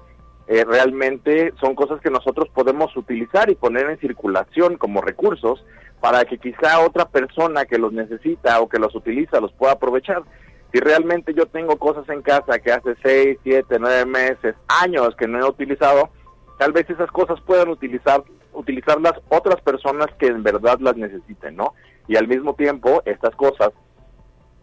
[0.52, 5.64] eh, realmente son cosas que nosotros podemos utilizar y poner en circulación como recursos
[6.02, 10.24] para que quizá otra persona que los necesita o que los utiliza los pueda aprovechar.
[10.74, 15.28] Si realmente yo tengo cosas en casa que hace 6, 7, 9 meses, años que
[15.28, 16.10] no he utilizado,
[16.58, 21.76] tal vez esas cosas puedan utilizar, utilizarlas otras personas que en verdad las necesiten, ¿no?
[22.08, 23.70] Y al mismo tiempo, estas cosas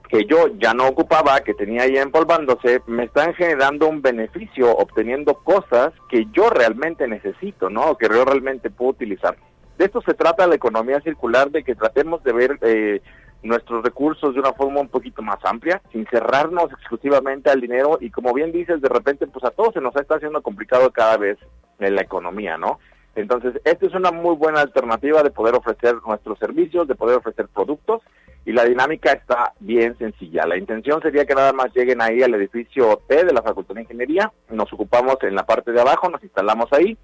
[0.09, 5.35] que yo ya no ocupaba, que tenía ahí empolvándose, me están generando un beneficio obteniendo
[5.35, 7.97] cosas que yo realmente necesito, ¿no?
[7.97, 9.37] que yo realmente puedo utilizar.
[9.79, 13.03] De esto se trata la economía circular, de que tratemos de ver eh,
[13.43, 18.11] nuestros recursos de una forma un poquito más amplia, sin cerrarnos exclusivamente al dinero y
[18.11, 21.39] como bien dices, de repente pues a todos se nos está haciendo complicado cada vez
[21.79, 22.79] en la economía, ¿no?
[23.15, 27.49] Entonces, esta es una muy buena alternativa de poder ofrecer nuestros servicios, de poder ofrecer
[27.49, 28.03] productos
[28.47, 30.47] y la dinámica está bien sencilla.
[30.47, 33.83] La intención sería que nada más lleguen ahí al edificio T de la Facultad de
[33.83, 36.97] Ingeniería, nos ocupamos en la parte de abajo, nos instalamos ahí,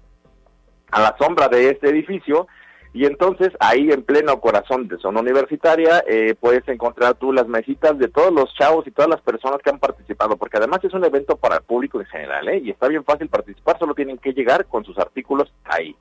[0.91, 2.47] a la sombra de este edificio,
[2.93, 7.97] y entonces ahí en pleno corazón de zona universitaria eh, puedes encontrar tú las mesitas
[7.97, 11.03] de todos los chavos y todas las personas que han participado, porque además es un
[11.03, 12.61] evento para el público en general, ¿eh?
[12.63, 15.93] y está bien fácil participar, solo tienen que llegar con sus artículos ahí.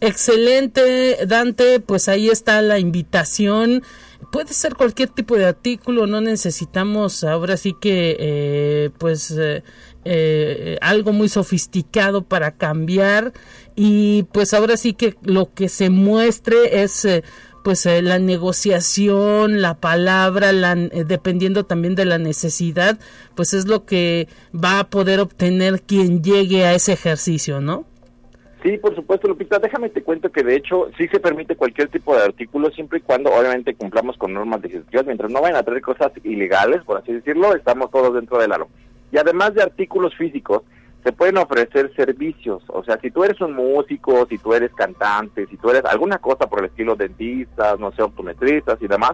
[0.00, 3.84] Excelente, Dante, pues ahí está la invitación.
[4.32, 9.62] Puede ser cualquier tipo de artículo, no necesitamos ahora sí que eh, pues eh,
[10.06, 13.34] eh, algo muy sofisticado para cambiar
[13.76, 17.06] y pues ahora sí que lo que se muestre es
[17.62, 22.98] pues la negociación, la palabra, la, dependiendo también de la necesidad,
[23.34, 27.91] pues es lo que va a poder obtener quien llegue a ese ejercicio, ¿no?
[28.62, 29.58] Sí, por supuesto, Lupita.
[29.58, 33.02] Déjame te cuento que de hecho sí se permite cualquier tipo de artículo siempre y
[33.02, 35.06] cuando obviamente cumplamos con normas legislativas.
[35.06, 38.68] Mientras no vayan a traer cosas ilegales, por así decirlo, estamos todos dentro del aro.
[39.10, 40.62] Y además de artículos físicos,
[41.02, 42.62] se pueden ofrecer servicios.
[42.68, 46.18] O sea, si tú eres un músico, si tú eres cantante, si tú eres alguna
[46.18, 49.12] cosa por el estilo dentistas, no sé, optometristas y demás,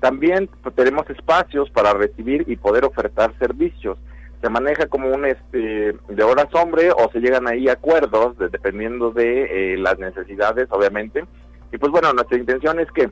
[0.00, 3.96] también tenemos espacios para recibir y poder ofertar servicios
[4.40, 9.74] se maneja como un este de horas hombre o se llegan ahí acuerdos dependiendo de
[9.74, 11.24] eh, las necesidades obviamente.
[11.72, 13.10] Y pues bueno nuestra intención es que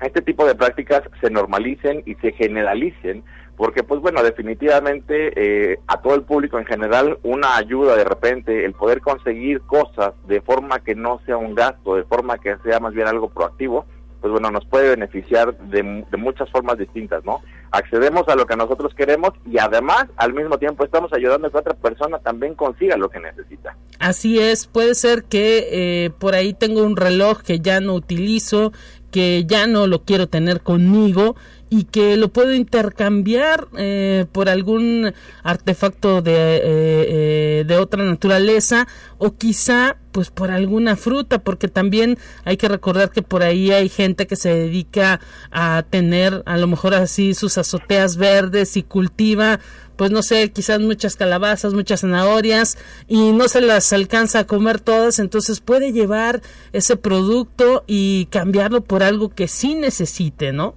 [0.00, 3.24] este tipo de prácticas se normalicen y se generalicen
[3.56, 8.64] porque pues bueno definitivamente eh, a todo el público en general una ayuda de repente
[8.64, 12.78] el poder conseguir cosas de forma que no sea un gasto de forma que sea
[12.78, 13.86] más bien algo proactivo
[14.20, 15.82] pues bueno, nos puede beneficiar de,
[16.16, 17.40] muchas formas distintas, ¿no?
[17.70, 21.58] Accedemos a lo que nosotros queremos y además al mismo tiempo estamos ayudando a que
[21.58, 23.76] otra persona también consiga lo que necesita.
[23.98, 28.72] Así es, puede ser que eh, por ahí tengo un reloj que ya no utilizo,
[29.10, 31.36] que ya no lo quiero tener conmigo
[31.70, 38.88] y que lo puedo intercambiar eh, por algún artefacto de, eh, eh, de otra naturaleza
[39.18, 43.88] o quizá pues por alguna fruta porque también hay que recordar que por ahí hay
[43.88, 49.60] gente que se dedica a tener a lo mejor así sus azoteas verdes y cultiva
[49.98, 52.78] pues no sé, quizás muchas calabazas, muchas zanahorias
[53.08, 56.40] y no se las alcanza a comer todas, entonces puede llevar
[56.72, 60.76] ese producto y cambiarlo por algo que sí necesite, ¿no?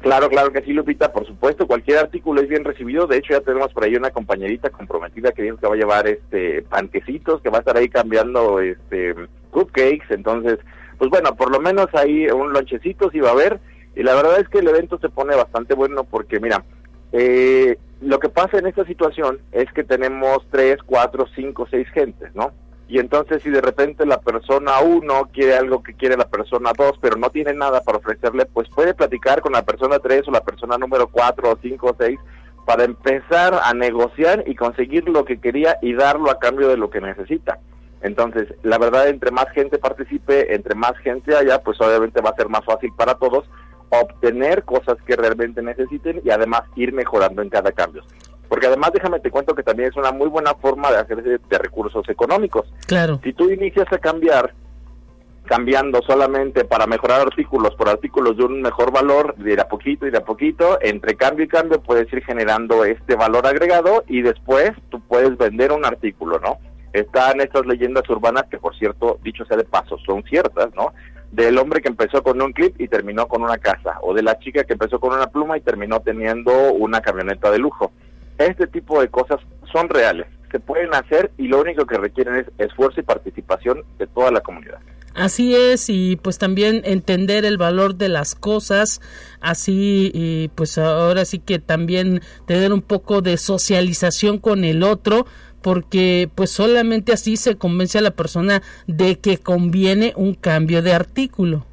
[0.00, 3.06] Claro, claro que sí, Lupita, por supuesto, cualquier artículo es bien recibido.
[3.06, 6.08] De hecho, ya tenemos por ahí una compañerita comprometida que dijo que va a llevar
[6.08, 9.14] este panquecitos, que va a estar ahí cambiando este
[9.50, 10.58] cupcakes, entonces,
[10.98, 13.60] pues bueno, por lo menos ahí un lonchecito sí va a haber.
[13.94, 16.64] Y la verdad es que el evento se pone bastante bueno porque, mira,
[17.12, 22.34] eh, lo que pasa en esta situación es que tenemos tres, cuatro, cinco, seis gentes,
[22.34, 22.52] ¿no?
[22.88, 26.98] Y entonces si de repente la persona uno quiere algo que quiere la persona dos,
[27.00, 30.44] pero no tiene nada para ofrecerle, pues puede platicar con la persona tres o la
[30.44, 32.18] persona número cuatro o cinco o seis
[32.66, 36.90] para empezar a negociar y conseguir lo que quería y darlo a cambio de lo
[36.90, 37.60] que necesita.
[38.02, 42.36] Entonces, la verdad, entre más gente participe, entre más gente haya, pues obviamente va a
[42.36, 43.48] ser más fácil para todos
[44.00, 48.02] obtener cosas que realmente necesiten y además ir mejorando en cada cambio.
[48.48, 51.58] Porque además déjame te cuento que también es una muy buena forma de hacerse de
[51.58, 52.72] recursos económicos.
[52.86, 53.20] Claro.
[53.22, 54.54] Si tú inicias a cambiar
[55.44, 60.10] cambiando solamente para mejorar artículos por artículos de un mejor valor, de a poquito y
[60.10, 64.70] de a poquito, entre cambio y cambio puedes ir generando este valor agregado y después
[64.88, 66.58] tú puedes vender un artículo, ¿no?
[66.92, 70.92] Están estas leyendas urbanas que, por cierto, dicho sea de paso, son ciertas, ¿no?
[71.32, 74.38] Del hombre que empezó con un clip y terminó con una casa, o de la
[74.38, 77.90] chica que empezó con una pluma y terminó teniendo una camioneta de lujo.
[78.38, 79.40] Este tipo de cosas
[79.72, 84.06] son reales, se pueden hacer y lo único que requieren es esfuerzo y participación de
[84.06, 84.78] toda la comunidad.
[85.14, 89.00] Así es, y pues también entender el valor de las cosas,
[89.40, 95.26] así y pues ahora sí que también tener un poco de socialización con el otro,
[95.62, 100.92] porque pues solamente así se convence a la persona de que conviene un cambio de
[100.92, 101.64] artículo.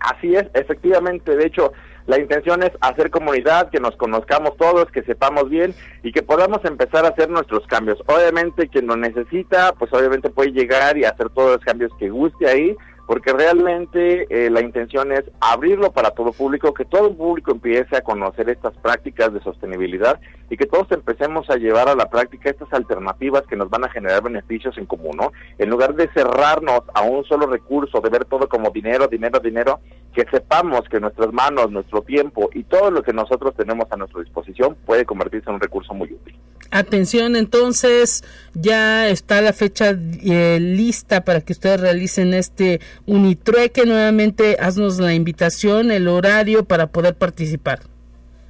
[0.00, 1.72] Así es, efectivamente, de hecho,
[2.06, 6.64] la intención es hacer comunidad, que nos conozcamos todos, que sepamos bien y que podamos
[6.64, 7.98] empezar a hacer nuestros cambios.
[8.06, 12.46] Obviamente quien lo necesita, pues obviamente puede llegar y hacer todos los cambios que guste
[12.48, 12.76] ahí,
[13.08, 17.96] porque realmente eh, la intención es abrirlo para todo público, que todo el público empiece
[17.96, 20.20] a conocer estas prácticas de sostenibilidad
[20.50, 23.90] y que todos empecemos a llevar a la práctica estas alternativas que nos van a
[23.90, 25.32] generar beneficios en común, ¿no?
[25.58, 29.80] En lugar de cerrarnos a un solo recurso, de ver todo como dinero, dinero, dinero,
[30.14, 34.22] que sepamos que nuestras manos, nuestro tiempo y todo lo que nosotros tenemos a nuestra
[34.22, 36.36] disposición puede convertirse en un recurso muy útil.
[36.70, 38.24] Atención, entonces
[38.54, 43.86] ya está la fecha eh, lista para que ustedes realicen este Unitrueque.
[43.86, 47.80] Nuevamente, haznos la invitación, el horario para poder participar.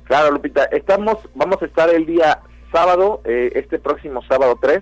[0.07, 2.41] Claro, Lupita, estamos, vamos a estar el día
[2.73, 4.81] sábado, eh, este próximo sábado 3,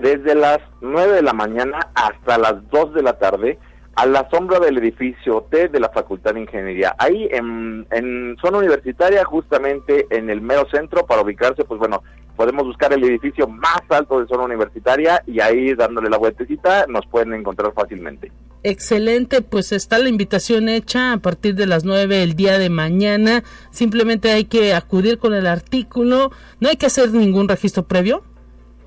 [0.00, 3.58] desde las 9 de la mañana hasta las 2 de la tarde,
[3.96, 6.94] a la sombra del edificio T de la Facultad de Ingeniería.
[6.98, 12.04] Ahí en, en zona universitaria, justamente en el mero centro, para ubicarse, pues bueno,
[12.36, 17.04] podemos buscar el edificio más alto de zona universitaria y ahí dándole la vueltecita nos
[17.06, 18.30] pueden encontrar fácilmente.
[18.62, 23.42] Excelente, pues está la invitación hecha a partir de las 9 el día de mañana.
[23.70, 26.30] Simplemente hay que acudir con el artículo.
[26.60, 28.22] No hay que hacer ningún registro previo.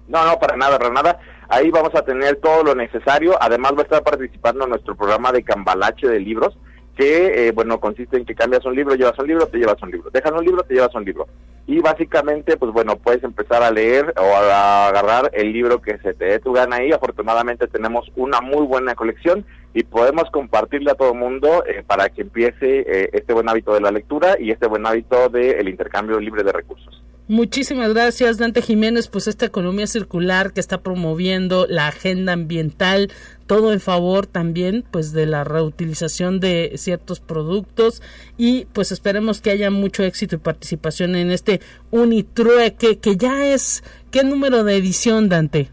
[0.08, 1.20] No, no, para nada, para nada.
[1.50, 3.36] Ahí vamos a tener todo lo necesario.
[3.42, 6.56] Además va a estar participando nuestro programa de cambalache de libros
[6.96, 9.92] que, eh, bueno, consiste en que cambias un libro, llevas un libro, te llevas un
[9.92, 10.10] libro.
[10.12, 11.28] Dejas un libro, te llevas un libro.
[11.66, 16.14] Y básicamente, pues bueno, puedes empezar a leer o a agarrar el libro que se
[16.14, 16.92] te dé tu gana ahí.
[16.92, 22.10] Afortunadamente tenemos una muy buena colección y podemos compartirle a todo el mundo eh, para
[22.10, 26.20] que empiece eh, este buen hábito de la lectura y este buen hábito del intercambio
[26.20, 27.04] libre de recursos.
[27.30, 29.08] Muchísimas gracias, Dante Jiménez.
[29.08, 33.12] Pues esta economía circular que está promoviendo la agenda ambiental,
[33.48, 38.02] todo en favor también, pues de la reutilización de ciertos productos
[38.38, 41.62] y pues esperemos que haya mucho éxito y participación en este
[41.92, 45.70] Unitrueque que ya es qué número de edición, Dante.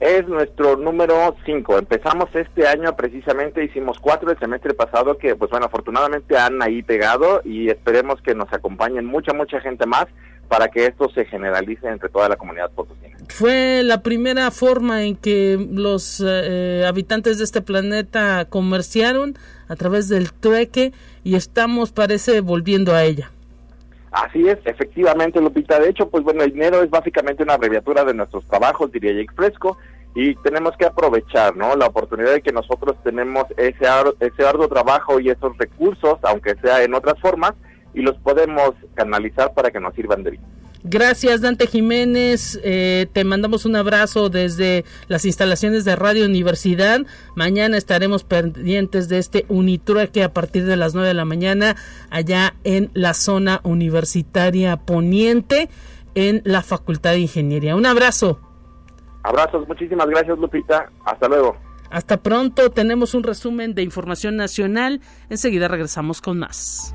[0.00, 1.78] Es nuestro número 5.
[1.78, 6.82] Empezamos este año precisamente, hicimos cuatro el semestre pasado que, pues bueno, afortunadamente han ahí
[6.82, 10.06] pegado y esperemos que nos acompañen mucha, mucha gente más
[10.48, 13.16] para que esto se generalice entre toda la comunidad potosina.
[13.28, 19.34] Fue la primera forma en que los eh, habitantes de este planeta comerciaron
[19.68, 20.92] a través del trueque
[21.22, 23.30] y estamos, parece, volviendo a ella.
[24.12, 25.80] Así es, efectivamente, Lupita.
[25.80, 29.34] De hecho, pues bueno, el dinero es básicamente una abreviatura de nuestros trabajos, diría Jake
[29.34, 29.76] Fresco,
[30.14, 31.74] y tenemos que aprovechar ¿no?
[31.74, 33.86] la oportunidad de que nosotros tenemos ese,
[34.20, 37.54] ese arduo trabajo y esos recursos, aunque sea en otras formas,
[37.94, 40.42] y los podemos canalizar para que nos sirvan de bien.
[40.86, 42.60] Gracias, Dante Jiménez.
[42.62, 47.00] Eh, te mandamos un abrazo desde las instalaciones de Radio Universidad.
[47.34, 51.74] Mañana estaremos pendientes de este Unitrueque a partir de las 9 de la mañana
[52.10, 55.70] allá en la zona universitaria poniente
[56.14, 57.76] en la Facultad de Ingeniería.
[57.76, 58.38] Un abrazo.
[59.22, 60.90] Abrazos, muchísimas gracias Lupita.
[61.06, 61.56] Hasta luego.
[61.90, 65.00] Hasta pronto, tenemos un resumen de información nacional.
[65.30, 66.94] Enseguida regresamos con más.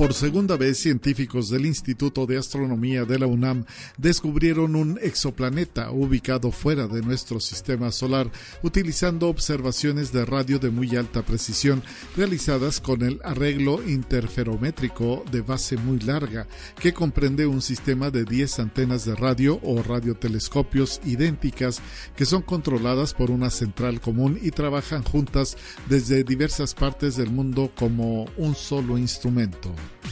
[0.00, 3.66] Por segunda vez, científicos del Instituto de Astronomía de la UNAM
[3.98, 8.32] descubrieron un exoplaneta ubicado fuera de nuestro sistema solar
[8.62, 11.82] utilizando observaciones de radio de muy alta precisión
[12.16, 16.46] realizadas con el arreglo interferométrico de base muy larga,
[16.80, 21.82] que comprende un sistema de 10 antenas de radio o radiotelescopios idénticas
[22.16, 25.58] que son controladas por una central común y trabajan juntas
[25.90, 29.70] desde diversas partes del mundo como un solo instrumento.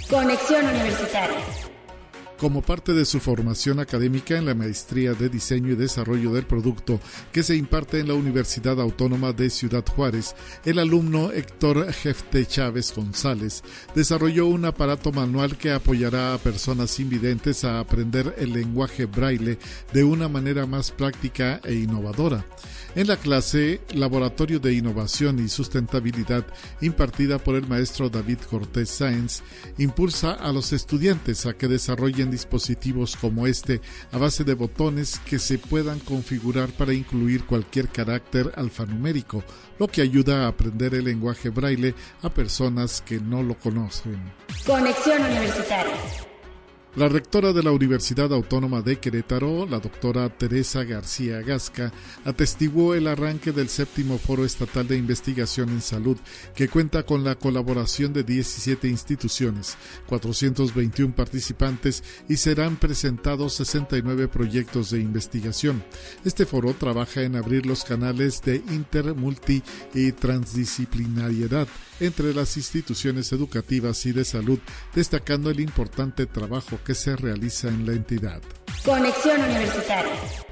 [0.09, 1.67] Conexión Universitaria.
[2.39, 7.01] Como parte de su formación académica en la Maestría de Diseño y Desarrollo del Producto
[7.32, 12.95] que se imparte en la Universidad Autónoma de Ciudad Juárez, el alumno Héctor Jefte Chávez
[12.95, 19.59] González desarrolló un aparato manual que apoyará a personas invidentes a aprender el lenguaje braille
[19.93, 22.47] de una manera más práctica e innovadora.
[22.95, 26.47] En la clase Laboratorio de Innovación y Sustentabilidad,
[26.80, 29.43] impartida por el maestro David Cortés Sáenz,
[29.76, 33.81] impulsa a los estudiantes a que desarrollen dispositivos como este
[34.12, 39.43] a base de botones que se puedan configurar para incluir cualquier carácter alfanumérico,
[39.79, 44.18] lo que ayuda a aprender el lenguaje braille a personas que no lo conocen.
[44.66, 45.95] Conexión Universitaria.
[46.97, 51.93] La rectora de la Universidad Autónoma de Querétaro, la doctora Teresa García Gasca,
[52.24, 56.16] atestiguó el arranque del séptimo Foro Estatal de Investigación en Salud,
[56.57, 59.76] que cuenta con la colaboración de 17 instituciones,
[60.07, 65.84] 421 participantes y serán presentados 69 proyectos de investigación.
[66.24, 69.62] Este foro trabaja en abrir los canales de inter, multi
[69.95, 71.68] y transdisciplinariedad
[72.01, 74.59] entre las instituciones educativas y de salud,
[74.94, 78.42] destacando el importante trabajo que se realiza en la entidad.
[78.84, 80.47] Conexión Universitaria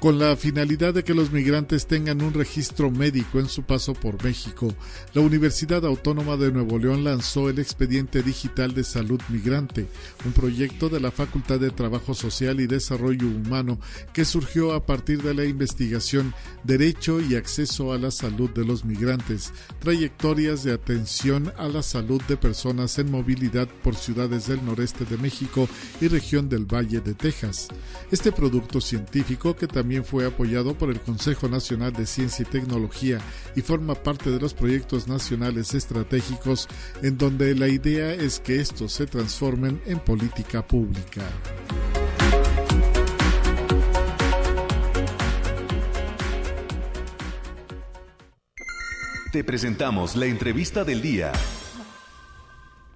[0.00, 4.22] con la finalidad de que los migrantes tengan un registro médico en su paso por
[4.22, 4.74] México,
[5.14, 9.86] la Universidad Autónoma de Nuevo León lanzó el Expediente Digital de Salud Migrante,
[10.24, 13.78] un proyecto de la Facultad de Trabajo Social y Desarrollo Humano
[14.12, 16.34] que surgió a partir de la investigación
[16.64, 22.20] Derecho y Acceso a la Salud de los Migrantes, trayectorias de atención a la salud
[22.28, 25.68] de personas en movilidad por ciudades del noreste de México
[26.00, 27.68] y región del Valle de Texas.
[28.10, 32.50] Este producto científico que también también fue apoyado por el Consejo Nacional de Ciencia y
[32.50, 33.20] Tecnología
[33.54, 36.66] y forma parte de los proyectos nacionales estratégicos
[37.02, 41.22] en donde la idea es que estos se transformen en política pública.
[49.30, 51.30] Te presentamos la entrevista del día.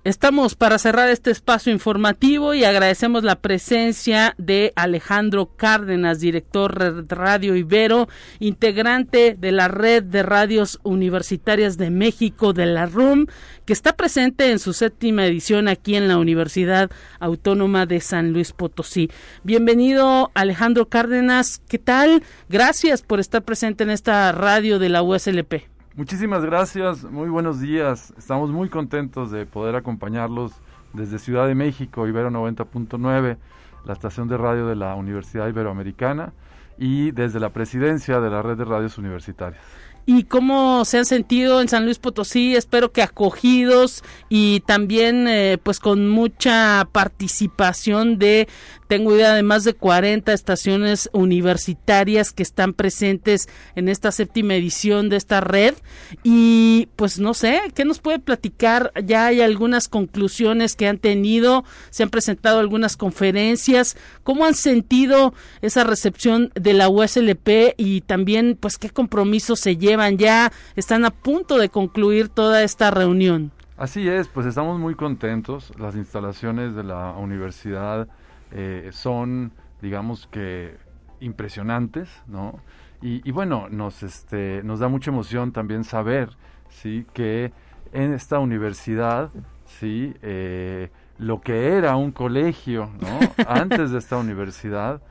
[0.02, 7.14] Estamos para cerrar este espacio informativo y agradecemos la presencia de Alejandro Cárdenas, director de
[7.14, 13.26] Radio Ibero, integrante de la Red de Radios Universitarias de México de la RUM,
[13.66, 18.54] que está presente en su séptima edición aquí en la Universidad Autónoma de San Luis
[18.54, 19.10] Potosí.
[19.44, 22.22] Bienvenido Alejandro Cárdenas, ¿qué tal?
[22.48, 25.79] Gracias por estar presente en esta radio de la USLP.
[26.00, 28.14] Muchísimas gracias, muy buenos días.
[28.16, 30.52] Estamos muy contentos de poder acompañarlos
[30.94, 33.36] desde Ciudad de México, Ibero 90.9,
[33.84, 36.32] la estación de radio de la Universidad Iberoamericana
[36.78, 39.62] y desde la presidencia de la red de radios universitarias
[40.06, 45.58] y cómo se han sentido en San Luis Potosí, espero que acogidos y también eh,
[45.62, 48.48] pues con mucha participación de
[48.90, 55.08] tengo idea de más de 40 estaciones universitarias que están presentes en esta séptima edición
[55.08, 55.76] de esta red.
[56.24, 58.90] Y pues no sé, ¿qué nos puede platicar?
[59.04, 63.96] Ya hay algunas conclusiones que han tenido, se han presentado algunas conferencias.
[64.24, 70.18] ¿Cómo han sentido esa recepción de la USLP y también pues qué compromisos se llevan
[70.18, 70.50] ya?
[70.74, 73.52] Están a punto de concluir toda esta reunión.
[73.76, 75.72] Así es, pues estamos muy contentos.
[75.78, 78.08] Las instalaciones de la universidad
[78.52, 80.76] eh, son, digamos que,
[81.20, 82.60] impresionantes, ¿no?
[83.02, 86.30] Y, y, bueno, nos, este, nos da mucha emoción también saber,
[86.68, 87.06] ¿sí?
[87.12, 87.52] Que
[87.92, 89.30] en esta universidad,
[89.64, 90.14] ¿sí?
[90.22, 93.18] Eh, lo que era un colegio, ¿no?
[93.46, 95.02] Antes de esta universidad,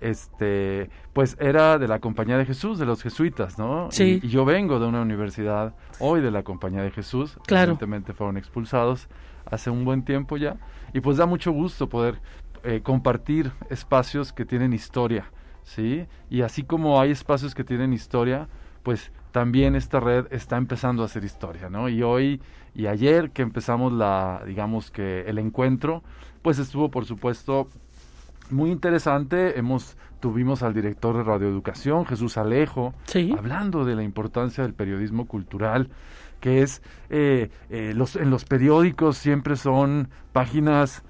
[0.00, 3.88] este, pues era de la Compañía de Jesús, de los jesuitas, ¿no?
[3.90, 4.20] Sí.
[4.22, 7.72] Y, y yo vengo de una universidad hoy de la Compañía de Jesús, Claro.
[7.72, 9.08] recientemente fueron expulsados
[9.50, 10.56] hace un buen tiempo ya,
[10.92, 12.20] y pues da mucho gusto poder
[12.66, 15.30] eh, compartir espacios que tienen historia,
[15.62, 16.06] ¿sí?
[16.30, 18.48] Y así como hay espacios que tienen historia,
[18.82, 21.88] pues también esta red está empezando a hacer historia, ¿no?
[21.88, 22.40] Y hoy
[22.74, 26.02] y ayer que empezamos la, digamos que el encuentro,
[26.42, 27.68] pues estuvo por supuesto
[28.50, 29.58] muy interesante.
[29.58, 33.34] Hemos tuvimos al director de radioeducación, Jesús Alejo, Sí.
[33.36, 35.90] hablando de la importancia del periodismo cultural,
[36.40, 41.02] que es eh, eh, los en los periódicos siempre son páginas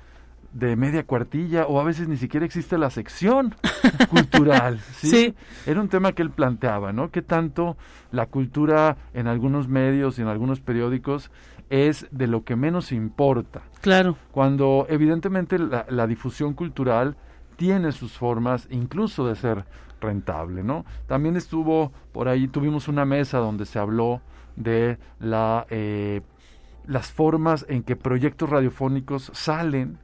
[0.58, 3.54] de media cuartilla o a veces ni siquiera existe la sección
[4.10, 4.80] cultural.
[4.96, 5.08] ¿sí?
[5.08, 5.34] Sí.
[5.66, 7.10] Era un tema que él planteaba, ¿no?
[7.10, 7.76] Que tanto
[8.10, 11.30] la cultura en algunos medios y en algunos periódicos
[11.68, 13.62] es de lo que menos importa.
[13.82, 14.16] Claro.
[14.30, 17.16] Cuando evidentemente la, la difusión cultural
[17.56, 19.64] tiene sus formas incluso de ser
[20.00, 20.84] rentable, ¿no?
[21.06, 24.22] También estuvo por ahí, tuvimos una mesa donde se habló
[24.56, 26.22] de la, eh,
[26.86, 29.98] las formas en que proyectos radiofónicos salen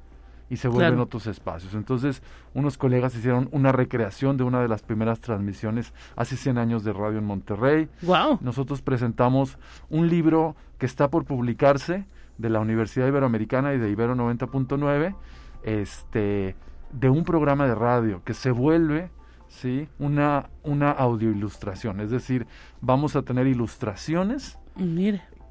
[0.52, 1.04] y se vuelven Claro.
[1.04, 1.72] otros espacios.
[1.72, 2.22] Entonces,
[2.52, 6.92] unos colegas hicieron una recreación de una de las primeras transmisiones hace 100 años de
[6.92, 7.88] radio en Monterrey.
[8.02, 8.38] Wow.
[8.42, 9.56] Nosotros presentamos
[9.88, 12.04] un libro que está por publicarse
[12.36, 15.14] de la Universidad Iberoamericana y de Ibero 90.9,
[15.62, 16.54] este,
[16.92, 19.10] de un programa de radio que se vuelve
[19.48, 19.88] ¿sí?
[19.98, 22.00] una, una audioilustración.
[22.00, 22.46] Es decir,
[22.82, 24.58] vamos a tener ilustraciones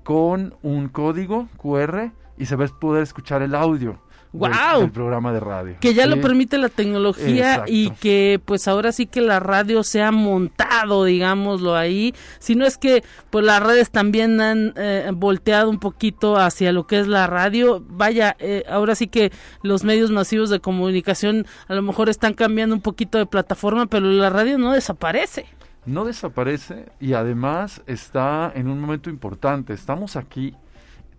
[0.03, 3.99] con un código QR y se va a poder escuchar el audio
[4.33, 4.81] del- ¡Guau!
[4.81, 5.75] del, programa de radio.
[5.81, 6.09] que ya ¿sí?
[6.09, 7.71] lo permite la tecnología Exacto.
[7.73, 12.65] y que pues ahora sí que la radio se ha montado, digámoslo ahí, si no
[12.65, 17.07] es que pues las redes también han eh, volteado un poquito hacia lo que es
[17.07, 19.31] la radio, vaya, eh, ahora sí que
[19.63, 24.05] los medios masivos de comunicación a lo mejor están cambiando un poquito de plataforma, pero
[24.07, 25.45] la radio no desaparece.
[25.85, 29.73] no desaparece y además está en un momento importante.
[29.73, 30.53] Estamos aquí,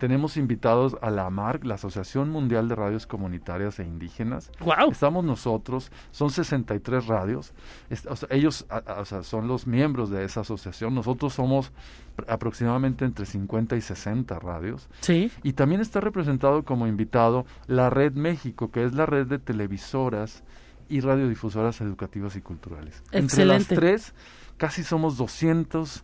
[0.02, 4.50] tenemos invitados a la AMARC, la Asociación Mundial de Radios Comunitarias e Indígenas.
[4.58, 4.90] Wow.
[4.90, 7.54] Estamos nosotros, son 63 radios,
[7.88, 11.34] est- o sea, ellos a- a- o sea, son los miembros de esa asociación, nosotros
[11.34, 11.70] somos
[12.16, 14.88] pr- aproximadamente entre 50 y 60 radios.
[15.02, 15.30] Sí.
[15.44, 20.42] Y también está representado como invitado la Red México, que es la red de televisoras
[20.88, 23.04] y radiodifusoras educativas y culturales.
[23.12, 23.74] Entre las Excelente.
[23.76, 24.14] tres,
[24.56, 26.02] casi somos 200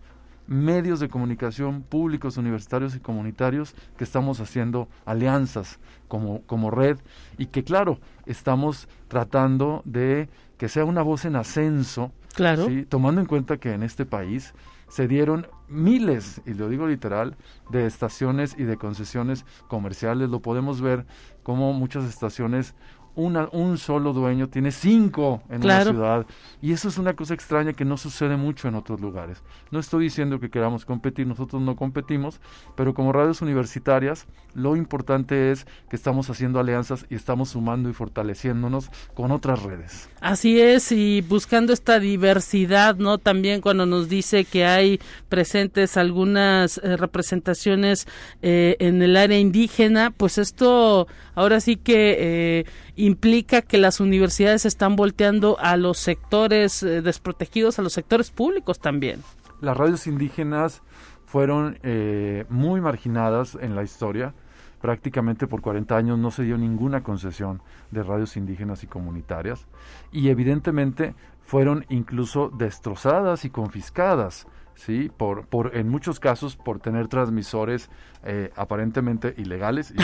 [0.48, 5.78] medios de comunicación públicos, universitarios y comunitarios que estamos haciendo alianzas
[6.08, 6.98] como, como red
[7.36, 12.66] y que claro, estamos tratando de que sea una voz en ascenso, Claro.
[12.66, 12.84] ¿sí?
[12.88, 14.54] tomando en cuenta que en este país
[14.88, 17.36] se dieron miles, y lo digo literal,
[17.70, 20.30] de estaciones y de concesiones comerciales.
[20.30, 21.04] Lo podemos ver
[21.42, 22.74] como muchas estaciones,
[23.18, 25.90] una, un solo dueño tiene cinco en Claro.
[25.90, 26.26] una ciudad.
[26.62, 29.42] Y eso es una cosa extraña que no sucede mucho en otros lugares.
[29.72, 32.40] No estoy diciendo que queramos competir, nosotros no competimos,
[32.76, 37.92] pero como radios universitarias, lo importante es que estamos haciendo alianzas y estamos sumando y
[37.92, 40.08] fortaleciéndonos con otras redes.
[40.20, 43.18] Así es, y buscando esta diversidad, ¿no?
[43.18, 48.06] También cuando nos dice que hay presentes algunas eh, representaciones
[48.42, 52.64] eh, en el área indígena, pues esto ahora sí que eh,
[52.98, 58.80] implica que las universidades están volteando a los sectores eh, desprotegidos, a los sectores públicos
[58.80, 59.22] también.
[59.60, 60.82] Las radios indígenas
[61.24, 64.34] fueron eh, muy marginadas en la historia.
[64.80, 69.66] Prácticamente por 40 años no se dio ninguna concesión de radios indígenas y comunitarias.
[70.10, 74.48] Y evidentemente fueron incluso destrozadas y confiscadas.
[74.74, 75.08] ¿sí?
[75.16, 77.90] Por, por, en muchos casos por tener transmisores
[78.24, 79.94] eh, aparentemente ilegales.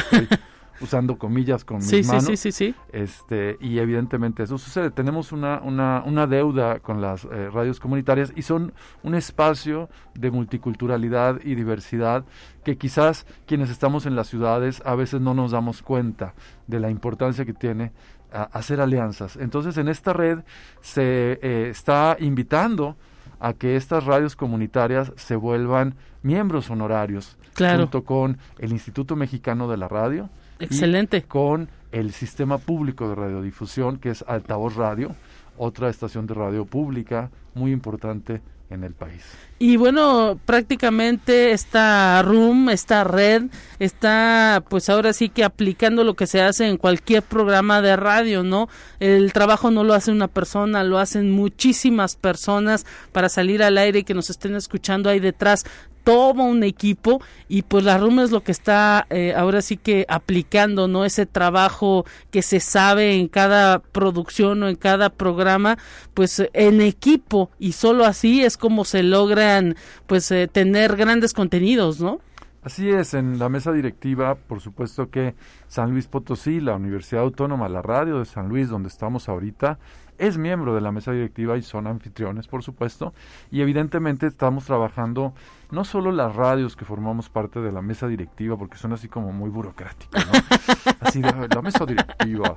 [0.81, 2.25] Usando comillas con Sí, mis sí, manos.
[2.27, 2.75] sí, sí, sí.
[2.93, 4.91] Este, y evidentemente eso sucede.
[4.91, 8.72] Tenemos una, una, una deuda con las eh, radios comunitarias y son
[9.03, 12.25] un espacio de multiculturalidad y diversidad
[12.64, 16.35] que quizás quienes estamos en las ciudades a veces no nos damos cuenta
[16.66, 17.93] de la importancia que tiene
[18.33, 19.37] a- hacer alianzas.
[19.37, 20.41] Entonces en esta red
[20.81, 22.97] se eh, está invitando
[23.41, 27.81] a que estas radios comunitarias se vuelvan miembros honorarios Claro.
[27.83, 31.22] junto con el Instituto Mexicano de la Radio y Excelente.
[31.22, 35.14] con el sistema público de radiodifusión que es Altavoz Radio
[35.57, 38.40] otra estación de radio pública muy importante
[38.70, 39.22] en el país.
[39.59, 43.44] Y bueno, prácticamente esta room, esta red,
[43.78, 48.42] está pues ahora sí que aplicando lo que se hace en cualquier programa de radio,
[48.42, 48.68] ¿no?
[49.00, 54.00] El trabajo no lo hace una persona, lo hacen muchísimas personas para salir al aire
[54.00, 55.64] y que nos estén escuchando ahí detrás
[56.05, 60.05] todo un equipo y pues la RUM es lo que está eh, ahora sí que
[60.09, 61.05] aplicando, ¿no?
[61.05, 65.78] Ese trabajo que se sabe en cada producción o en cada programa,
[66.12, 69.76] pues en equipo y solo así es como se logran
[70.07, 72.20] pues eh, tener grandes contenidos, ¿no?
[72.62, 75.34] Así es, en la mesa directiva, por supuesto que
[75.68, 79.78] San Luis Potosí, la Universidad Autónoma, la radio de San Luis, donde estamos ahorita,
[80.18, 83.12] es miembro de la mesa directiva y son anfitriones, por supuesto,
[83.50, 85.34] y evidentemente estamos trabajando
[85.70, 89.32] no solo las radios que formamos parte de la mesa directiva, porque son así como
[89.32, 90.32] muy burocráticas, ¿no?
[91.00, 92.56] así de la mesa directiva.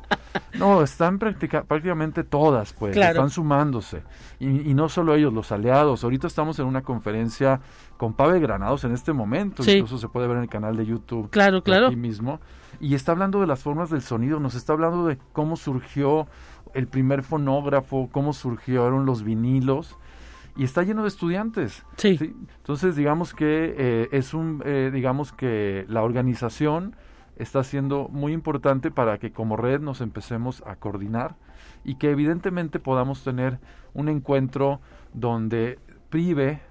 [0.54, 4.04] No, están prácticamente todas, pues, están sumándose.
[4.40, 6.04] Y, y, no solo ellos, los aliados.
[6.04, 7.60] Ahorita estamos en una conferencia
[7.98, 11.30] con Pavel Granados en este momento, incluso se puede ver en el canal de YouTube.
[11.32, 11.88] Claro, claro.
[11.88, 12.40] Aquí mismo.
[12.80, 16.28] Y está hablando de las formas del sonido, nos está hablando de cómo surgió
[16.78, 19.98] el primer fonógrafo, cómo surgieron los vinilos
[20.56, 21.84] y está lleno de estudiantes.
[21.96, 22.36] Sí.
[22.58, 26.96] Entonces, digamos que eh, es un, eh, digamos que la organización
[27.36, 31.36] está siendo muy importante para que como red nos empecemos a coordinar
[31.84, 33.60] y que evidentemente podamos tener
[33.96, 34.80] un encuentro
[35.14, 35.80] donde
[36.12, 36.62] prive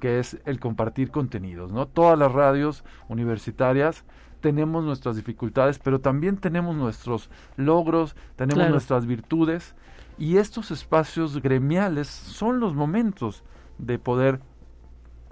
[0.00, 1.86] que es el compartir contenidos, ¿no?
[1.86, 4.04] Todas las radios universitarias
[4.42, 9.74] tenemos nuestras dificultades, pero también tenemos nuestros logros, tenemos nuestras virtudes
[10.18, 13.44] y estos espacios gremiales son los momentos
[13.78, 14.40] de poder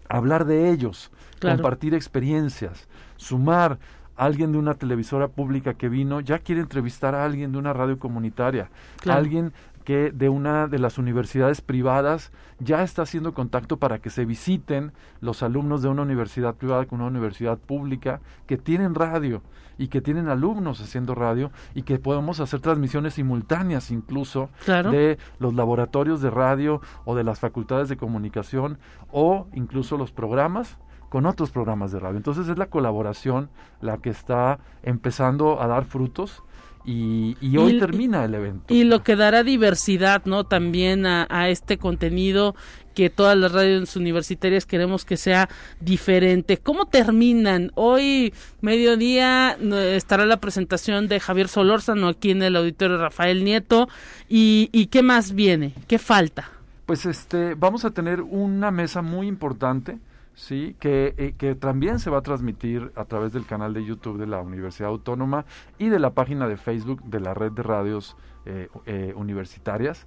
[0.09, 3.79] hablar de ellos, compartir experiencias, sumar.
[4.17, 7.73] A alguien de una televisora pública que vino, ya quiere entrevistar a alguien de una
[7.73, 8.69] radio comunitaria,
[9.09, 9.55] alguien
[9.91, 12.31] que de una de las universidades privadas
[12.61, 17.01] ya está haciendo contacto para que se visiten los alumnos de una universidad privada con
[17.01, 19.43] una universidad pública que tienen radio
[19.79, 25.55] y que tienen alumnos haciendo radio y que podemos hacer transmisiones simultáneas incluso de los
[25.55, 28.79] laboratorios de radio o de las facultades de comunicación
[29.11, 30.79] o incluso los programas
[31.09, 32.17] con otros programas de radio.
[32.17, 36.45] Entonces es la colaboración la que está empezando a dar frutos
[36.85, 38.73] y, hoy termina el evento.
[38.73, 40.45] Y lo que dará diversidad, ¿no?
[40.45, 42.55] También a, este contenido
[42.95, 45.49] que todas las radios universitarias queremos que sea
[45.81, 46.57] diferente.
[46.59, 47.71] ¿Cómo terminan?
[47.75, 49.57] Hoy, mediodía,
[49.95, 53.89] estará la presentación de Javier Solórzano aquí en el auditorio Rafael Nieto.
[54.29, 55.75] ¿Y, y qué más viene?
[55.87, 56.51] ¿Qué falta?
[56.87, 59.99] Pues este, vamos a tener una mesa muy importante
[60.35, 64.19] sí, que, eh, que también se va a transmitir a través del canal de YouTube
[64.19, 65.45] de la Universidad Autónoma
[65.79, 68.17] y de la página de Facebook de la red de radios
[68.47, 70.07] eh, eh, universitarias,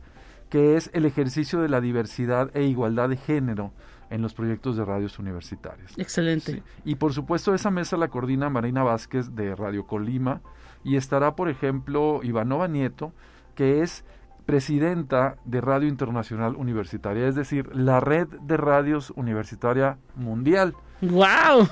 [0.49, 3.74] que es el ejercicio de la diversidad e igualdad de género
[4.09, 5.97] en los proyectos de radios universitarias.
[5.97, 6.61] Excelente.
[6.86, 10.41] Y por supuesto esa mesa la coordina Marina Vázquez de Radio Colima
[10.84, 13.13] y estará, por ejemplo, Ivanova Nieto,
[13.55, 14.05] que es
[14.45, 20.75] presidenta de Radio Internacional Universitaria, es decir, la red de radios universitaria mundial.
[21.04, 21.68] ¡Wow!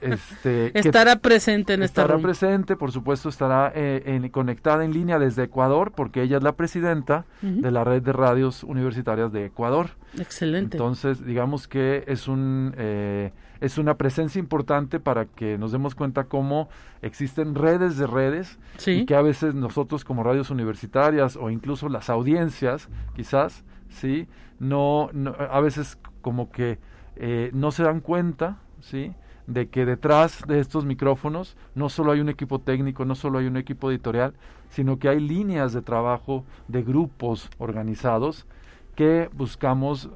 [0.00, 5.44] Este, estará presente en esta Estará presente, por supuesto, estará eh, conectada en línea desde
[5.44, 9.90] Ecuador, porque ella es la presidenta de la red de radios universitarias de Ecuador.
[10.18, 10.76] Excelente.
[10.76, 12.74] Entonces, digamos que es un...
[12.76, 16.68] Eh, es una presencia importante para que nos demos cuenta cómo
[17.00, 22.10] existen redes de redes y que a veces nosotros como radios universitarias o incluso las
[22.10, 24.26] audiencias quizás sí
[24.58, 26.80] no, a veces como que
[27.16, 29.14] eh, no se dan cuenta sí
[29.46, 33.46] de que detrás de estos micrófonos no solo hay un equipo técnico, no solo hay
[33.46, 34.34] un equipo editorial,
[34.68, 38.46] sino que hay líneas de trabajo de grupos organizados
[38.94, 40.10] que buscamos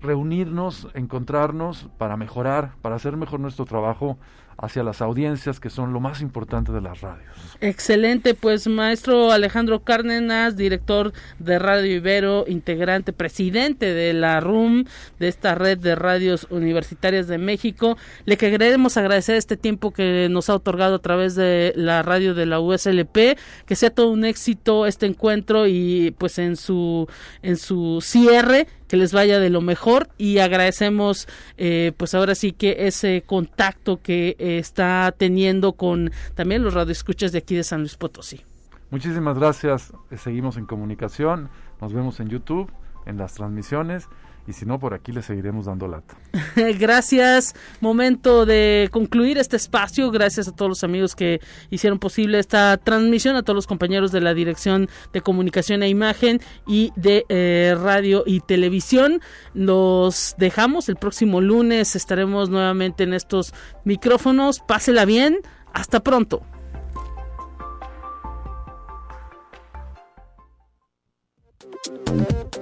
[0.00, 4.18] reunirnos, encontrarnos para mejorar, para hacer mejor nuestro trabajo
[4.56, 7.28] hacia las audiencias que son lo más importante de las radios.
[7.60, 14.84] Excelente, pues maestro Alejandro Cárdenas, director de Radio Ibero, integrante, presidente de la RUM,
[15.18, 20.50] de esta red de radios universitarias de México, le queremos agradecer este tiempo que nos
[20.50, 24.86] ha otorgado a través de la radio de la USLP, que sea todo un éxito
[24.86, 27.08] este encuentro y pues en su
[27.42, 31.26] en su cierre que les vaya de lo mejor y agradecemos
[31.56, 37.38] eh, pues ahora sí que ese contacto que está teniendo con también los radioescuchas de
[37.38, 38.42] aquí de San Luis Potosí.
[38.90, 41.48] Muchísimas gracias, seguimos en comunicación,
[41.80, 42.70] nos vemos en YouTube,
[43.04, 44.06] en las transmisiones
[44.46, 46.16] y si no, por aquí le seguiremos dando lata.
[46.78, 47.54] Gracias.
[47.80, 50.10] Momento de concluir este espacio.
[50.10, 51.40] Gracias a todos los amigos que
[51.70, 56.40] hicieron posible esta transmisión, a todos los compañeros de la Dirección de Comunicación e Imagen
[56.66, 59.20] y de eh, Radio y Televisión.
[59.54, 60.88] Los dejamos.
[60.88, 64.60] El próximo lunes estaremos nuevamente en estos micrófonos.
[64.60, 65.38] Pásela bien.
[65.72, 66.42] Hasta pronto.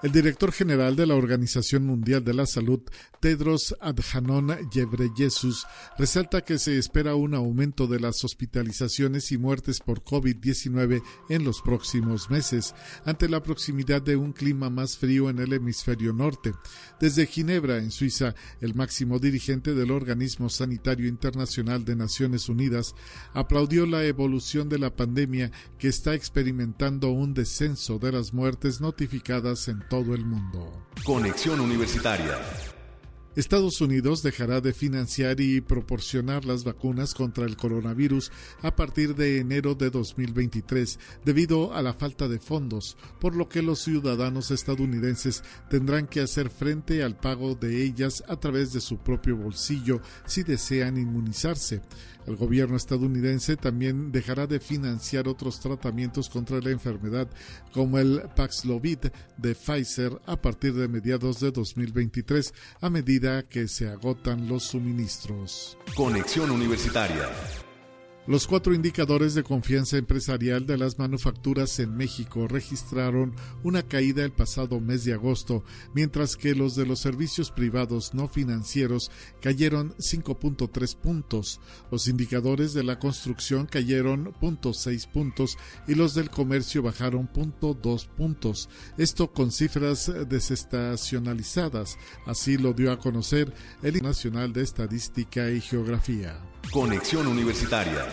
[0.00, 2.80] El director general de la Organización Mundial de la Salud,
[3.18, 5.66] Tedros Adhanom Ghebreyesus,
[5.98, 11.62] resalta que se espera un aumento de las hospitalizaciones y muertes por COVID-19 en los
[11.62, 12.76] próximos meses,
[13.06, 16.52] ante la proximidad de un clima más frío en el hemisferio norte.
[17.00, 22.94] Desde Ginebra, en Suiza, el máximo dirigente del Organismo Sanitario Internacional de Naciones Unidas
[23.34, 29.66] aplaudió la evolución de la pandemia que está experimentando un descenso de las muertes notificadas
[29.66, 30.86] en todo el mundo.
[31.04, 32.38] Conexión Universitaria.
[33.38, 38.32] Estados Unidos dejará de financiar y proporcionar las vacunas contra el coronavirus
[38.62, 43.62] a partir de enero de 2023 debido a la falta de fondos, por lo que
[43.62, 48.98] los ciudadanos estadounidenses tendrán que hacer frente al pago de ellas a través de su
[48.98, 51.82] propio bolsillo si desean inmunizarse.
[52.28, 57.26] El gobierno estadounidense también dejará de financiar otros tratamientos contra la enfermedad,
[57.72, 58.98] como el Paxlovid
[59.38, 62.52] de Pfizer, a partir de mediados de 2023,
[62.82, 65.78] a medida que se agotan los suministros.
[65.96, 67.30] Conexión Universitaria.
[68.28, 74.32] Los cuatro indicadores de confianza empresarial de las manufacturas en México registraron una caída el
[74.32, 75.64] pasado mes de agosto,
[75.94, 79.10] mientras que los de los servicios privados no financieros
[79.40, 81.58] cayeron 5.3 puntos.
[81.90, 85.56] Los indicadores de la construcción cayeron 0.6 puntos
[85.86, 88.68] y los del comercio bajaron 0.2 puntos.
[88.98, 91.96] Esto con cifras desestacionalizadas.
[92.26, 96.38] Así lo dio a conocer el Nacional de Estadística y Geografía.
[96.70, 98.04] Conexión Universitaria.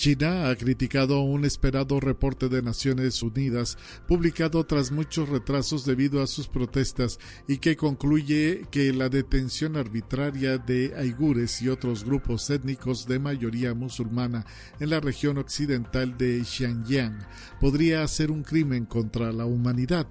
[0.00, 3.76] China ha criticado un esperado reporte de Naciones Unidas
[4.08, 10.56] publicado tras muchos retrasos debido a sus protestas y que concluye que la detención arbitraria
[10.56, 14.46] de aigures y otros grupos étnicos de mayoría musulmana
[14.78, 17.18] en la región occidental de Xinjiang
[17.60, 20.06] podría ser un crimen contra la humanidad.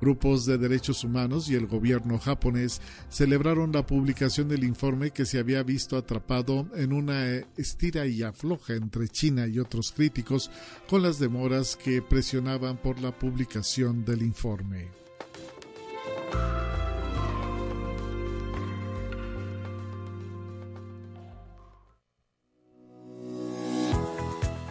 [0.00, 5.38] Grupos de derechos humanos y el gobierno japonés celebraron la publicación del informe que se
[5.38, 10.50] había visto atrapado en una estira y afloja entre China y otros críticos
[10.88, 14.88] con las demoras que presionaban por la publicación del informe.